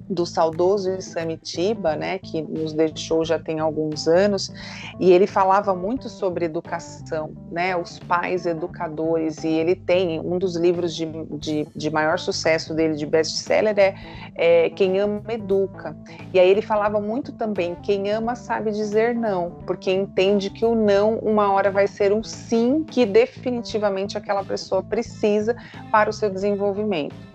do 0.09 0.27
saudoso 0.27 0.91
Isamitiba, 0.91 1.97
né, 1.97 2.19
que 2.19 2.43
nos 2.43 2.73
deixou 2.73 3.25
já 3.25 3.39
tem 3.39 3.61
alguns 3.61 4.07
anos, 4.07 4.53
e 5.01 5.13
ele 5.13 5.27
falava 5.27 5.75
muito 5.75 6.09
sobre 6.09 6.45
educação, 6.45 7.33
né, 7.51 7.77
os 7.77 7.99
pais 7.99 8.47
educadores, 8.47 9.43
e 9.45 9.49
ele 9.49 9.75
tem 9.75 10.21
um 10.21 10.39
dos 10.39 10.57
livros 10.57 10.95
de, 10.95 11.07
de, 11.39 11.67
de 11.75 11.91
maior 11.91 12.19
sucesso 12.19 12.75
dele, 12.75 12.95
de 12.95 13.07
best-seller, 13.07 13.79
é, 13.79 13.95
é, 14.35 14.71
Quem 14.71 14.99
Ama 14.99 15.23
Educa. 15.29 15.97
E 16.33 16.39
aí 16.39 16.51
ele 16.51 16.63
falava 16.63 17.01
muito 17.01 17.33
também, 17.33 17.75
quem 17.77 18.11
ama 18.13 18.35
sabe 18.35 18.71
dizer 18.71 19.15
não, 19.15 19.51
porque 19.67 19.91
entende 19.91 20.51
que 20.51 20.65
o 20.65 20.75
não, 20.75 21.19
uma 21.19 21.53
hora 21.53 21.71
vai 21.71 21.87
ser 21.87 22.13
um 22.13 22.23
sim 22.23 22.85
que 22.85 23.07
definitivamente 23.07 24.19
aquela 24.19 24.45
pessoa 24.45 24.83
precisa 24.83 25.57
para 25.91 26.11
o 26.11 26.13
seu 26.13 26.29
desenvolvimento. 26.31 27.34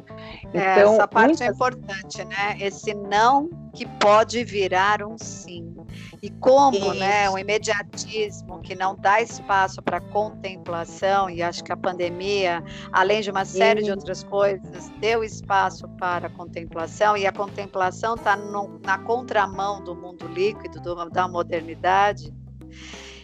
É, 0.54 0.80
então, 0.80 0.94
Essa 0.94 1.08
parte 1.08 1.26
é 1.26 1.28
muitas... 1.28 1.48
é 1.48 1.52
importante, 1.52 2.26
né? 2.26 2.58
Esse 2.60 2.94
não 2.94 3.50
que 3.74 3.86
pode 3.86 4.44
virar 4.44 5.04
um 5.04 5.18
sim. 5.18 5.76
E 6.22 6.30
como, 6.30 6.78
Isso. 6.78 6.94
né, 6.96 7.30
o 7.30 7.38
imediatismo 7.38 8.60
que 8.62 8.76
não 8.76 8.96
dá 8.96 9.22
espaço 9.22 9.82
para 9.82 10.00
contemplação, 10.02 11.30
e 11.30 11.42
acho 11.42 11.64
que 11.64 11.72
a 11.72 11.78
pandemia, 11.78 12.64
além 12.92 13.22
de 13.22 13.32
uma 13.32 13.46
série 13.46 13.80
Isso. 13.80 13.86
de 13.86 13.92
outras 13.92 14.24
coisas, 14.24 14.90
deu 15.00 15.24
espaço 15.24 15.88
para 15.98 16.28
a 16.28 16.30
contemplação, 16.30 17.16
e 17.16 17.26
a 17.26 17.32
contemplação 17.32 18.16
está 18.16 18.36
na 18.36 18.98
contramão 19.00 19.84
do 19.84 19.96
mundo 19.96 20.28
líquido, 20.28 20.82
do, 20.82 21.10
da 21.10 21.28
modernidade. 21.28 22.34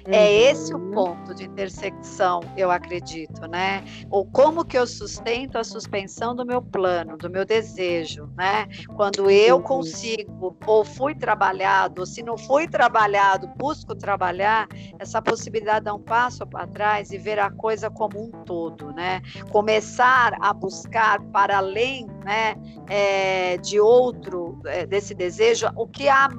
É 0.07 0.31
esse 0.31 0.73
o 0.73 0.77
uhum. 0.77 0.91
ponto 0.91 1.33
de 1.33 1.45
intersecção, 1.45 2.41
eu 2.55 2.69
acredito, 2.69 3.47
né? 3.47 3.83
Ou 4.09 4.25
como 4.25 4.63
que 4.63 4.77
eu 4.77 4.85
sustento 4.85 5.57
a 5.57 5.63
suspensão 5.63 6.35
do 6.35 6.45
meu 6.45 6.61
plano, 6.61 7.17
do 7.17 7.29
meu 7.29 7.43
desejo, 7.43 8.29
né? 8.37 8.67
Quando 8.95 9.31
eu 9.31 9.59
consigo, 9.61 10.55
ou 10.67 10.85
fui 10.85 11.15
trabalhado, 11.15 12.01
ou 12.01 12.05
se 12.05 12.21
não 12.21 12.37
fui 12.37 12.67
trabalhado, 12.67 13.47
busco 13.57 13.95
trabalhar, 13.95 14.67
essa 14.99 15.21
possibilidade 15.21 15.79
de 15.79 15.85
dar 15.85 15.95
um 15.95 16.01
passo 16.01 16.45
para 16.45 16.67
trás 16.67 17.11
e 17.11 17.17
ver 17.17 17.39
a 17.39 17.49
coisa 17.49 17.89
como 17.89 18.25
um 18.25 18.31
todo, 18.43 18.91
né? 18.91 19.21
Começar 19.51 20.37
a 20.39 20.53
buscar 20.53 21.19
para 21.31 21.57
além, 21.57 22.07
né, 22.23 22.55
é, 22.87 23.57
de 23.57 23.79
outro, 23.79 24.59
é, 24.65 24.85
desse 24.85 25.13
desejo, 25.13 25.67
o 25.75 25.87
que 25.87 26.07
há 26.07 26.29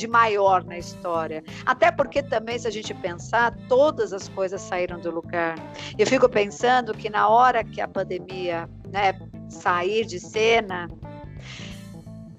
de 0.00 0.08
maior 0.08 0.64
na 0.64 0.78
história. 0.78 1.44
Até 1.66 1.92
porque 1.92 2.22
também, 2.22 2.58
se 2.58 2.66
a 2.66 2.70
gente 2.70 2.94
pensar, 2.94 3.54
todas 3.68 4.12
as 4.12 4.28
coisas 4.28 4.60
saíram 4.60 4.98
do 4.98 5.10
lugar. 5.10 5.54
Eu 5.98 6.06
fico 6.06 6.28
pensando 6.28 6.94
que 6.94 7.10
na 7.10 7.28
hora 7.28 7.62
que 7.62 7.80
a 7.80 7.86
pandemia 7.86 8.68
né, 8.90 9.12
sair 9.48 10.06
de 10.06 10.18
cena, 10.18 10.88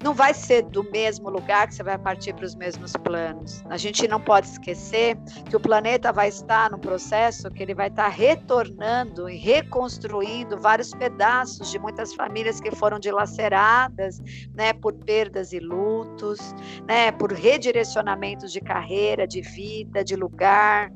não 0.02 0.14
vai 0.14 0.34
ser 0.34 0.62
do 0.62 0.82
mesmo 0.90 1.30
lugar 1.30 1.68
que 1.68 1.74
você 1.74 1.82
vai 1.82 1.98
partir 1.98 2.34
para 2.34 2.44
os 2.44 2.54
mesmos 2.54 2.92
planos. 2.92 3.62
A 3.70 3.76
gente 3.76 4.06
não 4.08 4.20
pode 4.20 4.48
esquecer 4.48 5.16
que 5.48 5.56
o 5.56 5.60
planeta 5.60 6.12
vai 6.12 6.28
estar 6.28 6.70
no 6.70 6.78
processo 6.78 7.50
que 7.50 7.62
ele 7.62 7.74
vai 7.74 7.88
estar 7.88 8.08
retornando 8.08 9.28
e 9.28 9.36
reconstruindo 9.36 10.58
vários 10.58 10.92
pedaços 10.92 11.70
de 11.70 11.78
muitas 11.78 12.14
famílias 12.14 12.60
que 12.60 12.70
foram 12.70 12.98
dilaceradas, 12.98 14.20
né, 14.54 14.72
por 14.72 14.92
perdas 14.92 15.52
e 15.52 15.60
lutos, 15.60 16.38
né, 16.86 17.12
por 17.12 17.32
redirecionamentos 17.32 18.52
de 18.52 18.60
carreira, 18.60 19.26
de 19.26 19.40
vida, 19.40 20.04
de 20.04 20.16
lugar. 20.16 20.90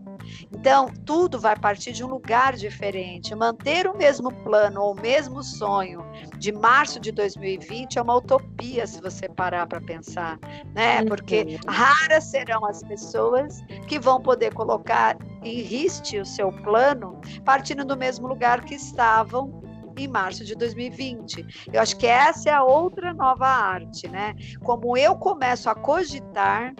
Então, 0.52 0.88
tudo 1.04 1.38
vai 1.38 1.56
partir 1.56 1.92
de 1.92 2.04
um 2.04 2.08
lugar 2.08 2.54
diferente. 2.54 3.34
Manter 3.34 3.86
o 3.86 3.96
mesmo 3.96 4.32
plano 4.42 4.80
ou 4.82 4.92
o 4.92 5.00
mesmo 5.00 5.42
sonho 5.42 6.04
de 6.38 6.52
março 6.52 7.00
de 7.00 7.12
2020 7.12 7.98
é 7.98 8.02
uma 8.02 8.16
utopia, 8.16 8.86
se 8.86 9.00
você 9.00 9.28
parar 9.28 9.66
para 9.66 9.80
pensar, 9.80 10.38
né? 10.74 11.04
Porque 11.04 11.58
raras 11.66 12.24
serão 12.24 12.64
as 12.64 12.82
pessoas 12.82 13.62
que 13.86 13.98
vão 13.98 14.20
poder 14.20 14.52
colocar 14.54 15.16
em 15.42 15.60
riste 15.60 16.18
o 16.18 16.26
seu 16.26 16.50
plano 16.50 17.20
partindo 17.44 17.84
do 17.84 17.96
mesmo 17.96 18.26
lugar 18.26 18.64
que 18.64 18.74
estavam 18.74 19.62
em 19.96 20.08
março 20.08 20.44
de 20.44 20.54
2020. 20.54 21.68
Eu 21.72 21.80
acho 21.80 21.96
que 21.96 22.06
essa 22.06 22.50
é 22.50 22.52
a 22.52 22.62
outra 22.62 23.14
nova 23.14 23.46
arte, 23.46 24.08
né? 24.08 24.34
Como 24.62 24.96
eu 24.96 25.16
começo 25.16 25.70
a 25.70 25.74
cogitar 25.74 26.74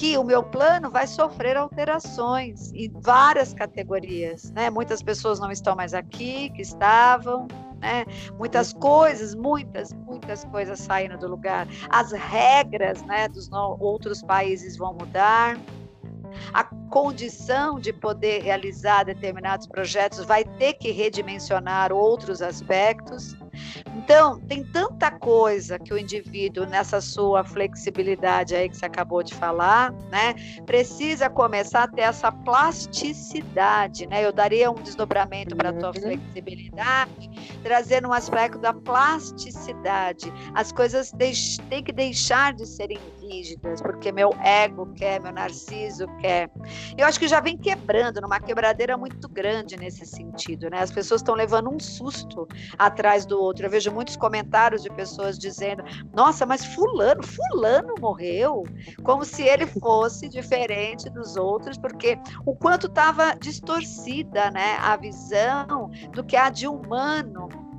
que 0.00 0.16
o 0.16 0.24
meu 0.24 0.42
plano 0.42 0.90
vai 0.90 1.06
sofrer 1.06 1.58
alterações 1.58 2.72
em 2.72 2.90
várias 3.02 3.52
categorias, 3.52 4.50
né? 4.52 4.70
Muitas 4.70 5.02
pessoas 5.02 5.38
não 5.38 5.52
estão 5.52 5.76
mais 5.76 5.92
aqui, 5.92 6.48
que 6.56 6.62
estavam, 6.62 7.46
né? 7.78 8.06
Muitas 8.38 8.72
coisas, 8.72 9.34
muitas, 9.34 9.92
muitas 9.92 10.42
coisas 10.46 10.78
saindo 10.78 11.18
do 11.18 11.28
lugar. 11.28 11.68
As 11.90 12.12
regras, 12.12 13.02
né, 13.02 13.28
dos 13.28 13.50
outros 13.52 14.22
países 14.22 14.74
vão 14.78 14.94
mudar. 14.94 15.58
A 16.54 16.64
condição 16.88 17.78
de 17.78 17.92
poder 17.92 18.42
realizar 18.42 19.04
determinados 19.04 19.66
projetos 19.66 20.24
vai 20.24 20.44
ter 20.44 20.72
que 20.74 20.90
redimensionar 20.92 21.92
outros 21.92 22.40
aspectos. 22.40 23.36
Então, 24.10 24.40
tem 24.40 24.64
tanta 24.64 25.08
coisa 25.08 25.78
que 25.78 25.94
o 25.94 25.96
indivíduo, 25.96 26.66
nessa 26.66 27.00
sua 27.00 27.44
flexibilidade 27.44 28.56
aí 28.56 28.68
que 28.68 28.76
você 28.76 28.86
acabou 28.86 29.22
de 29.22 29.32
falar, 29.32 29.92
né, 30.10 30.34
precisa 30.66 31.30
começar 31.30 31.84
a 31.84 31.88
ter 31.88 32.00
essa 32.00 32.32
plasticidade, 32.32 34.08
né? 34.08 34.26
Eu 34.26 34.32
daria 34.32 34.68
um 34.68 34.74
desdobramento 34.74 35.54
para 35.54 35.68
a 35.68 35.72
tua 35.72 35.90
uhum. 35.90 36.02
flexibilidade, 36.02 37.30
trazendo 37.62 38.08
um 38.08 38.12
aspecto 38.12 38.58
da 38.58 38.74
plasticidade. 38.74 40.32
As 40.54 40.72
coisas 40.72 41.12
têm 41.68 41.84
que 41.84 41.92
deixar 41.92 42.52
de 42.52 42.66
serem 42.66 42.98
rígidas, 43.30 43.80
porque 43.80 44.10
meu 44.10 44.30
ego 44.42 44.92
quer, 44.94 45.20
meu 45.20 45.32
narciso 45.32 46.06
quer. 46.18 46.50
Eu 46.98 47.06
acho 47.06 47.18
que 47.18 47.28
já 47.28 47.40
vem 47.40 47.56
quebrando, 47.56 48.20
numa 48.20 48.40
quebradeira 48.40 48.96
muito 48.96 49.28
grande 49.28 49.76
nesse 49.76 50.04
sentido, 50.04 50.68
né? 50.68 50.80
As 50.80 50.90
pessoas 50.90 51.20
estão 51.20 51.34
levando 51.34 51.70
um 51.70 51.78
susto 51.78 52.48
atrás 52.78 53.24
do 53.24 53.40
outro. 53.40 53.66
Eu 53.66 53.70
vejo 53.70 53.92
muitos 53.92 54.16
comentários 54.16 54.82
de 54.82 54.90
pessoas 54.90 55.38
dizendo: 55.38 55.84
"Nossa, 56.12 56.44
mas 56.44 56.64
fulano, 56.64 57.22
fulano 57.22 57.94
morreu", 58.00 58.64
como 59.02 59.24
se 59.24 59.42
ele 59.42 59.66
fosse 59.66 60.28
diferente 60.28 61.08
dos 61.10 61.36
outros, 61.36 61.78
porque 61.78 62.18
o 62.44 62.54
quanto 62.54 62.86
estava 62.88 63.34
distorcida, 63.34 64.50
né, 64.50 64.76
a 64.80 64.96
visão 64.96 65.90
do 66.12 66.24
que 66.24 66.36
há 66.36 66.50
de 66.50 66.66
humano 66.66 67.69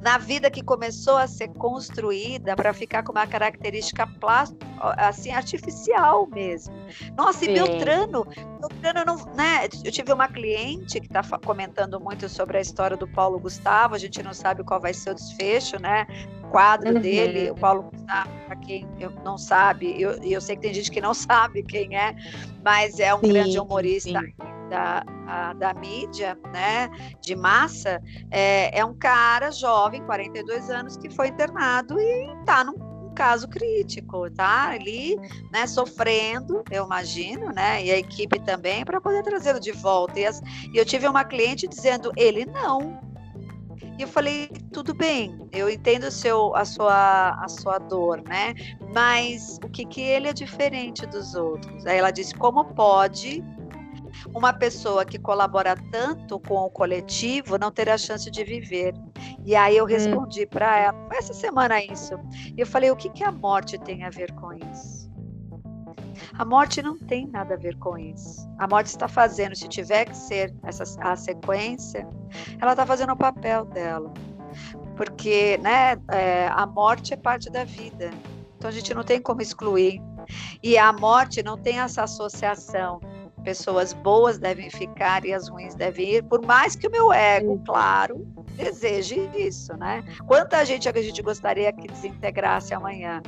na 0.00 0.18
vida 0.18 0.50
que 0.50 0.62
começou 0.62 1.16
a 1.16 1.26
ser 1.26 1.48
construída 1.48 2.54
para 2.56 2.72
ficar 2.72 3.02
com 3.02 3.12
uma 3.12 3.26
característica 3.26 4.06
plástica, 4.06 4.66
assim, 4.96 5.30
artificial 5.30 6.26
mesmo. 6.26 6.74
Nossa, 7.16 7.44
e 7.44 7.54
Beltrano, 7.54 8.26
Beltrano 8.60 9.04
não, 9.04 9.34
né? 9.34 9.68
Eu 9.84 9.92
tive 9.92 10.12
uma 10.12 10.28
cliente 10.28 11.00
que 11.00 11.06
está 11.06 11.22
comentando 11.38 12.00
muito 12.00 12.28
sobre 12.28 12.58
a 12.58 12.60
história 12.60 12.96
do 12.96 13.08
Paulo 13.08 13.38
Gustavo, 13.38 13.94
a 13.94 13.98
gente 13.98 14.22
não 14.22 14.34
sabe 14.34 14.64
qual 14.64 14.80
vai 14.80 14.94
ser 14.94 15.10
o 15.10 15.14
desfecho, 15.14 15.80
né? 15.80 16.06
O 16.42 16.48
quadro 16.48 16.94
uhum. 16.94 17.00
dele, 17.00 17.50
o 17.50 17.54
Paulo 17.54 17.90
Gustavo, 17.90 18.30
para 18.46 18.56
quem 18.56 18.86
não 19.24 19.36
sabe, 19.36 19.94
e 19.96 20.02
eu, 20.02 20.12
eu, 20.22 20.40
sei 20.40 20.56
que 20.56 20.62
tem 20.62 20.74
gente 20.74 20.90
que 20.90 21.00
não 21.00 21.12
sabe 21.14 21.62
quem 21.62 21.96
é, 21.96 22.14
mas 22.64 22.98
é 23.00 23.14
um 23.14 23.20
sim, 23.20 23.28
grande 23.28 23.58
humorista. 23.58 24.20
Sim 24.20 24.55
da, 24.68 25.04
a, 25.26 25.52
da 25.54 25.74
mídia, 25.74 26.38
né, 26.52 26.88
de 27.20 27.34
massa, 27.34 28.02
é, 28.30 28.78
é 28.78 28.84
um 28.84 28.94
cara 28.94 29.50
jovem, 29.50 30.02
42 30.04 30.70
anos, 30.70 30.96
que 30.96 31.10
foi 31.10 31.28
internado 31.28 31.98
e 31.98 32.40
está 32.40 32.64
num 32.64 32.96
caso 33.16 33.48
crítico, 33.48 34.30
tá? 34.30 34.68
Ali, 34.68 35.16
né, 35.50 35.66
sofrendo, 35.66 36.62
eu 36.70 36.84
imagino, 36.84 37.46
né? 37.46 37.82
E 37.82 37.90
a 37.90 37.98
equipe 37.98 38.38
também 38.40 38.84
para 38.84 39.00
poder 39.00 39.22
trazê-lo 39.24 39.58
de 39.58 39.72
volta. 39.72 40.20
E, 40.20 40.26
as, 40.26 40.40
e, 40.72 40.76
eu 40.76 40.84
tive 40.84 41.08
uma 41.08 41.24
cliente 41.24 41.66
dizendo, 41.66 42.12
ele 42.14 42.44
não. 42.44 43.00
E 43.98 44.02
eu 44.02 44.08
falei, 44.08 44.48
tudo 44.72 44.94
bem, 44.94 45.48
eu 45.50 45.70
entendo 45.70 46.10
seu, 46.10 46.54
a, 46.54 46.66
sua, 46.66 47.30
a 47.42 47.48
sua 47.48 47.78
dor, 47.78 48.22
né? 48.28 48.54
Mas 48.94 49.58
o 49.64 49.68
que 49.70 49.86
que 49.86 50.02
ele 50.02 50.28
é 50.28 50.32
diferente 50.34 51.06
dos 51.06 51.34
outros? 51.34 51.86
Aí 51.86 51.96
ela 51.96 52.10
disse, 52.10 52.34
como 52.34 52.62
pode 52.74 53.42
uma 54.34 54.52
pessoa 54.52 55.04
que 55.04 55.18
colabora 55.18 55.76
tanto 55.90 56.38
com 56.40 56.56
o 56.56 56.70
coletivo 56.70 57.58
não 57.58 57.70
ter 57.70 57.88
a 57.88 57.98
chance 57.98 58.30
de 58.30 58.44
viver. 58.44 58.94
E 59.44 59.54
aí 59.54 59.76
eu 59.76 59.84
hum. 59.84 59.88
respondi 59.88 60.44
hum. 60.44 60.48
para 60.50 60.78
ela, 60.78 61.08
essa 61.12 61.34
semana 61.34 61.82
isso. 61.82 62.14
E 62.56 62.60
eu 62.60 62.66
falei, 62.66 62.90
o 62.90 62.96
que, 62.96 63.10
que 63.10 63.24
a 63.24 63.32
morte 63.32 63.78
tem 63.78 64.04
a 64.04 64.10
ver 64.10 64.32
com 64.32 64.52
isso? 64.52 65.06
A 66.38 66.44
morte 66.44 66.82
não 66.82 66.98
tem 66.98 67.26
nada 67.26 67.54
a 67.54 67.56
ver 67.56 67.76
com 67.78 67.96
isso. 67.96 68.48
A 68.58 68.66
morte 68.66 68.86
está 68.86 69.08
fazendo, 69.08 69.54
se 69.54 69.68
tiver 69.68 70.06
que 70.06 70.16
ser 70.16 70.54
essa, 70.62 70.84
a 71.00 71.16
sequência, 71.16 72.06
ela 72.60 72.72
está 72.72 72.86
fazendo 72.86 73.12
o 73.12 73.16
papel 73.16 73.64
dela. 73.66 74.12
Porque 74.96 75.58
né, 75.58 75.96
é, 76.10 76.48
a 76.48 76.66
morte 76.66 77.12
é 77.12 77.16
parte 77.16 77.50
da 77.50 77.64
vida. 77.64 78.10
Então 78.56 78.68
a 78.68 78.72
gente 78.72 78.94
não 78.94 79.04
tem 79.04 79.20
como 79.20 79.42
excluir. 79.42 80.00
E 80.62 80.76
a 80.76 80.92
morte 80.92 81.42
não 81.42 81.56
tem 81.56 81.78
essa 81.78 82.02
associação 82.02 83.00
pessoas 83.46 83.92
boas 83.92 84.38
devem 84.38 84.68
ficar 84.68 85.24
e 85.24 85.32
as 85.32 85.48
ruins 85.48 85.76
devem 85.76 86.16
ir, 86.16 86.24
por 86.24 86.44
mais 86.44 86.74
que 86.74 86.88
o 86.88 86.90
meu 86.90 87.12
ego, 87.12 87.62
claro, 87.64 88.26
deseje 88.56 89.30
isso, 89.36 89.76
né? 89.76 90.02
Quanta 90.26 90.64
gente 90.64 90.88
a 90.88 90.92
gente 90.92 91.22
gostaria 91.22 91.72
que 91.72 91.86
desintegrasse 91.86 92.74
amanhã. 92.74 93.22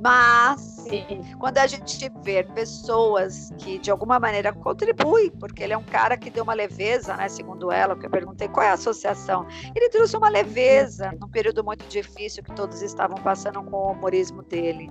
Mas 0.00 0.60
Sim. 0.60 1.22
quando 1.40 1.58
a 1.58 1.66
gente 1.66 2.08
vê 2.22 2.44
pessoas 2.44 3.52
que 3.58 3.76
de 3.80 3.90
alguma 3.90 4.20
maneira 4.20 4.52
contribuem, 4.52 5.32
porque 5.32 5.64
ele 5.64 5.72
é 5.72 5.76
um 5.76 5.82
cara 5.82 6.16
que 6.16 6.30
deu 6.30 6.44
uma 6.44 6.54
leveza, 6.54 7.16
né? 7.16 7.28
Segundo 7.28 7.72
ela, 7.72 7.96
que 7.96 8.06
eu 8.06 8.10
perguntei 8.10 8.46
qual 8.46 8.64
é 8.64 8.70
a 8.70 8.74
associação. 8.74 9.44
Ele 9.74 9.88
trouxe 9.88 10.16
uma 10.16 10.28
leveza 10.28 11.10
num 11.20 11.28
período 11.28 11.64
muito 11.64 11.84
difícil 11.88 12.44
que 12.44 12.54
todos 12.54 12.80
estavam 12.80 13.16
passando 13.16 13.60
com 13.64 13.76
o 13.76 13.90
humorismo 13.90 14.40
dele. 14.44 14.88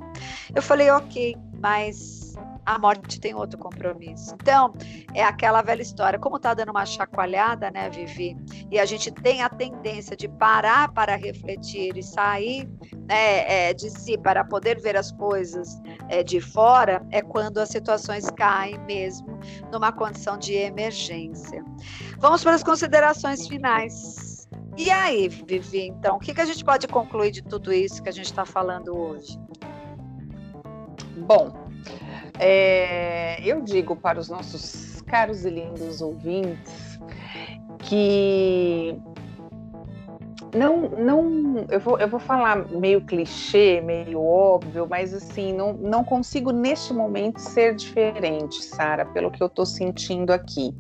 Eu 0.54 0.62
falei, 0.62 0.90
ok, 0.90 1.38
mas 1.62 2.23
a 2.66 2.80
morte 2.80 3.20
tem 3.20 3.34
outro 3.34 3.58
compromisso. 3.58 4.36
Então, 4.36 4.74
é 5.14 5.24
aquela 5.24 5.62
velha 5.62 5.82
história, 5.82 6.20
como 6.20 6.38
está 6.38 6.54
dando 6.54 6.70
uma 6.70 6.86
chacoalhada, 6.86 7.70
né, 7.72 7.90
Vivi? 7.90 8.36
E 8.72 8.80
a 8.80 8.86
gente 8.86 9.12
tem 9.12 9.42
a 9.42 9.50
tendência 9.50 10.16
de 10.16 10.28
parar 10.28 10.92
para 10.92 11.16
refletir 11.16 11.98
e 11.98 12.04
sair 12.04 12.70
né, 13.08 13.70
é, 13.70 13.74
de 13.74 13.90
si 13.90 14.18
para 14.18 14.44
poder 14.44 14.80
ver 14.80 14.96
as 14.96 15.12
coisas 15.12 15.82
é, 16.10 16.24
de 16.24 16.40
fora, 16.40 17.06
é 17.12 17.22
quando 17.22 17.58
as 17.58 17.70
situações 17.70 18.30
caem 18.32 18.80
mesmo 18.86 19.40
numa 19.72 19.92
condição 19.92 20.38
de 20.38 20.54
emergência. 20.54 21.64
Vamos 22.20 22.44
para 22.44 22.56
as 22.56 22.64
considerações 22.64 23.48
finais. 23.48 24.48
E 24.78 24.90
aí, 24.90 25.28
Vivi, 25.28 25.88
então, 25.88 26.16
o 26.16 26.20
que, 26.20 26.34
que 26.34 26.42
a 26.42 26.46
gente 26.46 26.64
pode 26.64 26.88
concluir 26.88 27.32
de 27.32 27.44
tudo 27.44 27.72
isso 27.72 28.02
que 28.02 28.10
a 28.10 28.14
gente 28.14 28.26
está 28.26 28.46
falando 28.46 28.98
hoje? 28.98 29.40
Bom, 31.28 31.63
é, 32.40 33.42
eu 33.48 33.62
digo 33.62 33.96
para 33.96 34.20
os 34.20 34.30
nossos 34.30 35.02
caros 35.04 35.46
e 35.46 35.50
lindos 35.50 36.02
ouvintes 36.02 37.00
que 37.80 38.96
não, 40.54 40.90
não, 40.90 41.66
eu 41.70 41.80
vou, 41.80 41.98
eu 42.00 42.08
vou 42.08 42.20
falar 42.20 42.68
meio 42.70 43.02
clichê, 43.02 43.82
meio 43.82 44.24
óbvio, 44.24 44.88
mas 44.90 45.14
assim, 45.14 45.52
não, 45.54 45.74
não 45.74 46.04
consigo 46.04 46.52
neste 46.52 46.94
momento 46.94 47.40
ser 47.40 47.76
diferente, 47.76 48.64
Sara, 48.64 49.06
pelo 49.06 49.32
que 49.32 49.42
eu 49.42 49.48
estou 49.48 49.66
sentindo 49.66 50.32
aqui. 50.32 50.74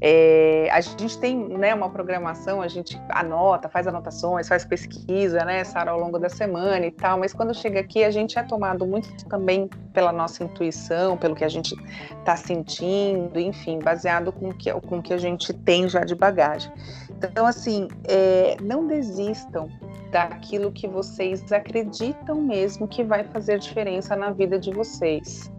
É, 0.00 0.68
a 0.70 0.80
gente 0.80 1.18
tem 1.18 1.36
né, 1.36 1.74
uma 1.74 1.90
programação, 1.90 2.62
a 2.62 2.68
gente 2.68 3.00
anota, 3.08 3.68
faz 3.68 3.86
anotações, 3.86 4.46
faz 4.46 4.64
pesquisa, 4.64 5.44
né, 5.44 5.64
Sara, 5.64 5.90
ao 5.90 5.98
longo 5.98 6.18
da 6.18 6.28
semana 6.28 6.86
e 6.86 6.90
tal, 6.90 7.18
mas 7.18 7.32
quando 7.32 7.54
chega 7.54 7.80
aqui 7.80 8.04
a 8.04 8.10
gente 8.10 8.38
é 8.38 8.42
tomado 8.42 8.86
muito 8.86 9.08
também 9.26 9.68
pela 9.92 10.12
nossa 10.12 10.44
intuição, 10.44 11.16
pelo 11.16 11.34
que 11.34 11.44
a 11.44 11.48
gente 11.48 11.74
está 12.18 12.36
sentindo, 12.36 13.40
enfim, 13.40 13.78
baseado 13.78 14.30
com 14.30 14.52
que, 14.52 14.70
o 14.70 14.80
com 14.80 15.02
que 15.02 15.12
a 15.12 15.18
gente 15.18 15.52
tem 15.52 15.88
já 15.88 16.04
de 16.04 16.14
bagagem. 16.14 16.70
Então, 17.18 17.46
assim, 17.46 17.88
é, 18.04 18.56
não 18.60 18.86
desistam 19.16 19.68
daquilo 20.10 20.70
que 20.70 20.86
vocês 20.86 21.50
acreditam 21.52 22.40
mesmo 22.40 22.86
que 22.86 23.02
vai 23.02 23.24
fazer 23.24 23.58
diferença 23.58 24.14
na 24.14 24.30
vida 24.30 24.58
de 24.58 24.70
vocês. 24.70 25.50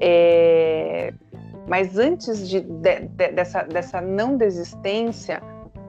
É, 0.00 1.12
mas 1.68 1.98
antes 1.98 2.48
de, 2.48 2.60
de, 2.60 3.00
de, 3.00 3.32
dessa, 3.32 3.62
dessa 3.62 4.00
não 4.00 4.36
desistência, 4.36 5.42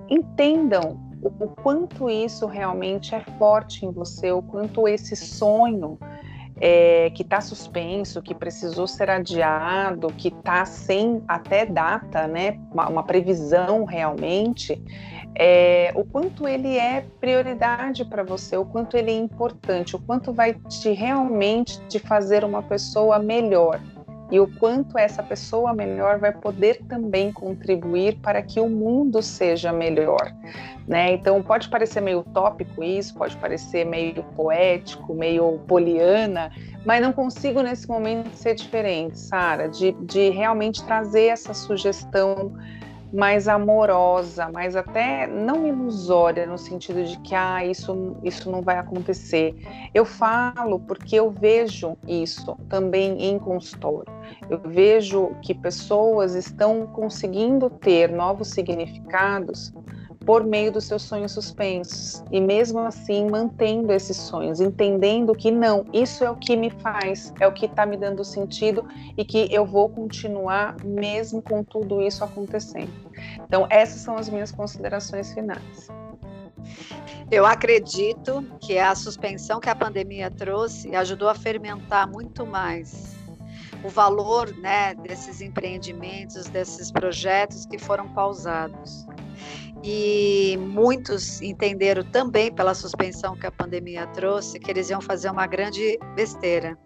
entendam 0.09 0.99
o, 1.21 1.27
o 1.27 1.47
quanto 1.49 2.09
isso 2.09 2.45
realmente 2.45 3.15
é 3.15 3.21
forte 3.37 3.85
em 3.85 3.91
você, 3.91 4.31
o 4.31 4.41
quanto 4.41 4.87
esse 4.87 5.15
sonho 5.15 5.97
é, 6.59 7.09
que 7.11 7.23
está 7.23 7.39
suspenso, 7.41 8.21
que 8.21 8.35
precisou 8.35 8.85
ser 8.85 9.09
adiado, 9.09 10.09
que 10.09 10.27
está 10.27 10.65
sem 10.65 11.23
até 11.27 11.65
data, 11.65 12.27
né, 12.27 12.59
uma, 12.71 12.89
uma 12.89 13.03
previsão 13.03 13.85
realmente, 13.85 14.79
é, 15.35 15.91
o 15.95 16.03
quanto 16.03 16.47
ele 16.47 16.77
é 16.77 17.05
prioridade 17.19 18.05
para 18.05 18.23
você, 18.23 18.57
o 18.57 18.65
quanto 18.65 18.97
ele 18.97 19.11
é 19.11 19.17
importante, 19.17 19.95
o 19.95 19.99
quanto 19.99 20.33
vai 20.33 20.53
te 20.53 20.91
realmente 20.91 21.79
te 21.87 21.99
fazer 21.99 22.43
uma 22.43 22.61
pessoa 22.61 23.17
melhor 23.19 23.79
e 24.31 24.39
o 24.39 24.47
quanto 24.47 24.97
essa 24.97 25.21
pessoa 25.21 25.73
melhor 25.73 26.17
vai 26.17 26.31
poder 26.31 26.81
também 26.87 27.33
contribuir 27.33 28.17
para 28.19 28.41
que 28.41 28.61
o 28.61 28.69
mundo 28.69 29.21
seja 29.21 29.73
melhor. 29.73 30.33
Né? 30.87 31.13
Então 31.13 31.43
pode 31.43 31.69
parecer 31.69 32.01
meio 32.01 32.19
utópico 32.19 32.81
isso, 32.81 33.13
pode 33.13 33.35
parecer 33.37 33.85
meio 33.85 34.23
poético, 34.35 35.13
meio 35.13 35.59
poliana, 35.67 36.49
mas 36.85 37.01
não 37.01 37.11
consigo 37.11 37.61
nesse 37.61 37.87
momento 37.87 38.33
ser 38.33 38.55
diferente, 38.55 39.19
Sara, 39.19 39.67
de, 39.67 39.91
de 39.91 40.29
realmente 40.29 40.83
trazer 40.85 41.25
essa 41.25 41.53
sugestão 41.53 42.53
mais 43.11 43.47
amorosa, 43.47 44.49
mais 44.49 44.75
até 44.75 45.27
não 45.27 45.67
ilusória, 45.67 46.45
no 46.45 46.57
sentido 46.57 47.03
de 47.03 47.19
que 47.19 47.35
ah, 47.35 47.65
isso, 47.65 48.17
isso 48.23 48.49
não 48.49 48.61
vai 48.61 48.77
acontecer. 48.77 49.55
Eu 49.93 50.05
falo 50.05 50.79
porque 50.79 51.15
eu 51.15 51.29
vejo 51.29 51.97
isso 52.07 52.55
também 52.69 53.25
em 53.25 53.37
consultório. 53.37 54.11
Eu 54.49 54.59
vejo 54.59 55.35
que 55.41 55.53
pessoas 55.53 56.35
estão 56.35 56.87
conseguindo 56.87 57.69
ter 57.69 58.11
novos 58.11 58.49
significados 58.49 59.73
por 60.25 60.43
meio 60.43 60.71
dos 60.71 60.85
seus 60.85 61.01
sonhos 61.01 61.31
suspensos 61.31 62.23
e 62.31 62.39
mesmo 62.39 62.79
assim 62.79 63.29
mantendo 63.29 63.91
esses 63.91 64.17
sonhos, 64.17 64.59
entendendo 64.61 65.33
que 65.33 65.51
não, 65.51 65.85
isso 65.91 66.23
é 66.23 66.29
o 66.29 66.35
que 66.35 66.55
me 66.55 66.69
faz, 66.69 67.33
é 67.39 67.47
o 67.47 67.51
que 67.51 67.65
está 67.65 67.85
me 67.85 67.97
dando 67.97 68.23
sentido 68.23 68.87
e 69.17 69.25
que 69.25 69.47
eu 69.51 69.65
vou 69.65 69.89
continuar 69.89 70.75
mesmo 70.83 71.41
com 71.41 71.63
tudo 71.63 72.01
isso 72.01 72.23
acontecendo. 72.23 72.91
Então 73.43 73.65
essas 73.69 74.01
são 74.01 74.15
as 74.15 74.29
minhas 74.29 74.51
considerações 74.51 75.33
finais. 75.33 75.87
Eu 77.31 77.45
acredito 77.45 78.45
que 78.59 78.77
a 78.77 78.93
suspensão 78.93 79.59
que 79.59 79.69
a 79.69 79.75
pandemia 79.75 80.29
trouxe 80.29 80.95
ajudou 80.95 81.29
a 81.29 81.35
fermentar 81.35 82.07
muito 82.07 82.45
mais 82.45 83.15
o 83.83 83.89
valor 83.89 84.55
né, 84.57 84.93
desses 84.93 85.41
empreendimentos, 85.41 86.45
desses 86.47 86.91
projetos 86.91 87.65
que 87.65 87.79
foram 87.79 88.07
pausados 88.09 89.05
e 89.83 90.57
muitos 90.59 91.41
entenderam 91.41 92.03
também 92.03 92.51
pela 92.51 92.73
suspensão 92.73 93.35
que 93.35 93.47
a 93.47 93.51
pandemia 93.51 94.05
trouxe 94.07 94.59
que 94.59 94.69
eles 94.69 94.89
iam 94.89 95.01
fazer 95.01 95.29
uma 95.29 95.47
grande 95.47 95.97
besteira. 96.15 96.77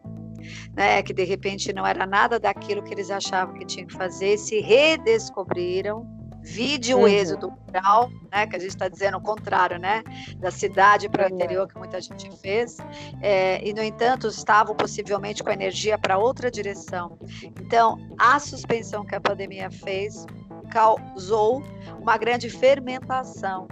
Né, 0.75 1.01
que 1.01 1.12
de 1.12 1.23
repente 1.23 1.73
não 1.73 1.88
era 1.88 2.05
nada 2.05 2.39
daquilo 2.39 2.84
que 2.84 2.93
eles 2.93 3.10
achavam 3.10 3.55
que 3.55 3.65
tinham 3.65 3.88
que 3.88 3.95
fazer, 3.95 4.38
se 4.38 4.60
redescobriram, 4.60 6.05
vide 6.45 6.93
o 6.93 6.99
uhum. 6.99 7.08
êxodo 7.08 7.49
rural, 7.65 8.12
né, 8.31 8.45
que 8.45 8.55
a 8.55 8.60
gente 8.60 8.69
está 8.69 8.88
dizendo 8.88 9.17
o 9.17 9.21
contrário, 9.21 9.79
né, 9.79 10.03
da 10.38 10.51
cidade 10.51 11.10
para 11.10 11.27
o 11.27 11.34
interior 11.34 11.67
que 11.67 11.75
muita 11.77 11.99
gente 11.99 12.29
fez, 12.39 12.77
é, 13.21 13.67
e 13.67 13.73
no 13.73 13.81
entanto 13.81 14.27
estavam 14.27 14.75
possivelmente 14.75 15.43
com 15.43 15.49
energia 15.49 15.97
para 15.97 16.19
outra 16.19 16.51
direção. 16.51 17.17
Então, 17.60 17.97
a 18.19 18.39
suspensão 18.39 19.03
que 19.03 19.15
a 19.15 19.19
pandemia 19.19 19.71
fez 19.71 20.27
causou 20.65 21.63
uma 21.99 22.17
grande 22.17 22.49
fermentação, 22.49 23.67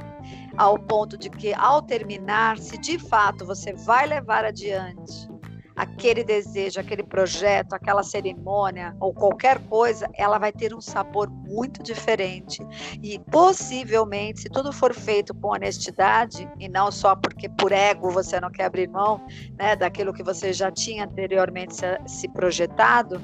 ao 0.57 0.77
ponto 0.77 1.17
de 1.17 1.29
que, 1.29 1.53
ao 1.53 1.81
terminar, 1.81 2.57
se 2.57 2.77
de 2.77 2.97
fato 2.97 3.45
você 3.45 3.73
vai 3.73 4.05
levar 4.05 4.45
adiante 4.45 5.32
aquele 5.75 6.23
desejo, 6.23 6.79
aquele 6.79 7.03
projeto, 7.03 7.73
aquela 7.73 8.03
cerimônia 8.03 8.95
ou 8.99 9.13
qualquer 9.13 9.59
coisa, 9.67 10.09
ela 10.15 10.37
vai 10.37 10.51
ter 10.51 10.73
um 10.73 10.81
sabor 10.81 11.29
muito 11.29 11.81
diferente. 11.81 12.65
E 13.01 13.19
possivelmente, 13.31 14.41
se 14.41 14.49
tudo 14.49 14.71
for 14.71 14.93
feito 14.93 15.33
com 15.33 15.49
honestidade, 15.49 16.47
e 16.59 16.67
não 16.69 16.91
só 16.91 17.15
porque 17.15 17.49
por 17.49 17.71
ego 17.71 18.09
você 18.11 18.39
não 18.39 18.51
quer 18.51 18.65
abrir 18.65 18.87
mão 18.87 19.25
né, 19.57 19.75
daquilo 19.75 20.13
que 20.13 20.23
você 20.23 20.53
já 20.53 20.71
tinha 20.71 21.05
anteriormente 21.05 21.75
se, 21.75 21.85
se 22.05 22.27
projetado, 22.27 23.21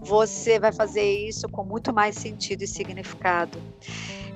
você 0.00 0.58
vai 0.58 0.72
fazer 0.72 1.04
isso 1.04 1.48
com 1.48 1.64
muito 1.64 1.92
mais 1.92 2.16
sentido 2.16 2.62
e 2.62 2.66
significado. 2.66 3.58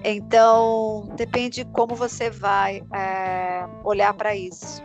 Então, 0.05 1.09
depende 1.17 1.65
de 1.65 1.71
como 1.73 1.95
você 1.95 2.31
vai 2.31 2.83
é, 2.95 3.67
olhar 3.83 4.15
para 4.15 4.37
isso. 4.37 4.83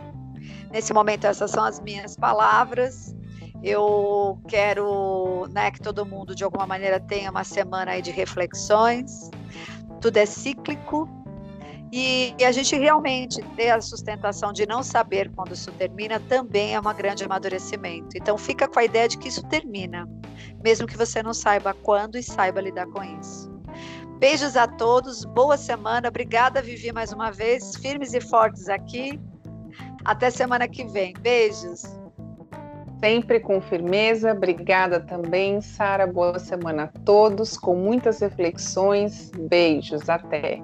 Nesse 0.72 0.92
momento, 0.94 1.26
essas 1.26 1.50
são 1.50 1.62
as 1.62 1.78
minhas 1.80 2.16
palavras. 2.16 3.14
Eu 3.62 4.40
quero 4.48 5.46
né, 5.50 5.70
que 5.70 5.80
todo 5.80 6.04
mundo, 6.04 6.34
de 6.34 6.42
alguma 6.42 6.66
maneira, 6.66 6.98
tenha 6.98 7.30
uma 7.30 7.44
semana 7.44 7.92
aí 7.92 8.02
de 8.02 8.10
reflexões. 8.10 9.30
Tudo 10.00 10.16
é 10.16 10.26
cíclico. 10.26 11.08
E, 11.92 12.34
e 12.38 12.44
a 12.44 12.50
gente 12.50 12.74
realmente 12.74 13.42
ter 13.54 13.68
a 13.68 13.78
sustentação 13.82 14.50
de 14.50 14.64
não 14.64 14.82
saber 14.82 15.30
quando 15.36 15.52
isso 15.52 15.70
termina 15.72 16.18
também 16.18 16.74
é 16.74 16.80
um 16.80 16.94
grande 16.94 17.22
amadurecimento. 17.22 18.16
Então, 18.16 18.38
fica 18.38 18.66
com 18.66 18.78
a 18.78 18.84
ideia 18.84 19.06
de 19.06 19.18
que 19.18 19.28
isso 19.28 19.46
termina, 19.46 20.08
mesmo 20.64 20.86
que 20.86 20.96
você 20.96 21.22
não 21.22 21.34
saiba 21.34 21.74
quando 21.74 22.16
e 22.16 22.22
saiba 22.22 22.62
lidar 22.62 22.86
com 22.86 23.04
isso. 23.04 23.52
Beijos 24.18 24.56
a 24.56 24.66
todos, 24.66 25.26
boa 25.26 25.58
semana. 25.58 26.08
Obrigada, 26.08 26.62
Vivi, 26.62 26.92
mais 26.92 27.12
uma 27.12 27.30
vez, 27.30 27.76
firmes 27.76 28.14
e 28.14 28.22
fortes 28.22 28.70
aqui. 28.70 29.20
Até 30.04 30.30
semana 30.30 30.66
que 30.68 30.84
vem. 30.84 31.14
Beijos. 31.20 31.82
sempre 33.00 33.40
com 33.40 33.60
firmeza. 33.60 34.32
Obrigada 34.32 35.00
também, 35.00 35.60
Sara. 35.60 36.06
Boa 36.06 36.38
semana 36.38 36.84
a 36.84 37.00
todos, 37.00 37.56
com 37.56 37.74
muitas 37.74 38.20
reflexões. 38.20 39.30
Beijos, 39.30 40.08
até. 40.08 40.62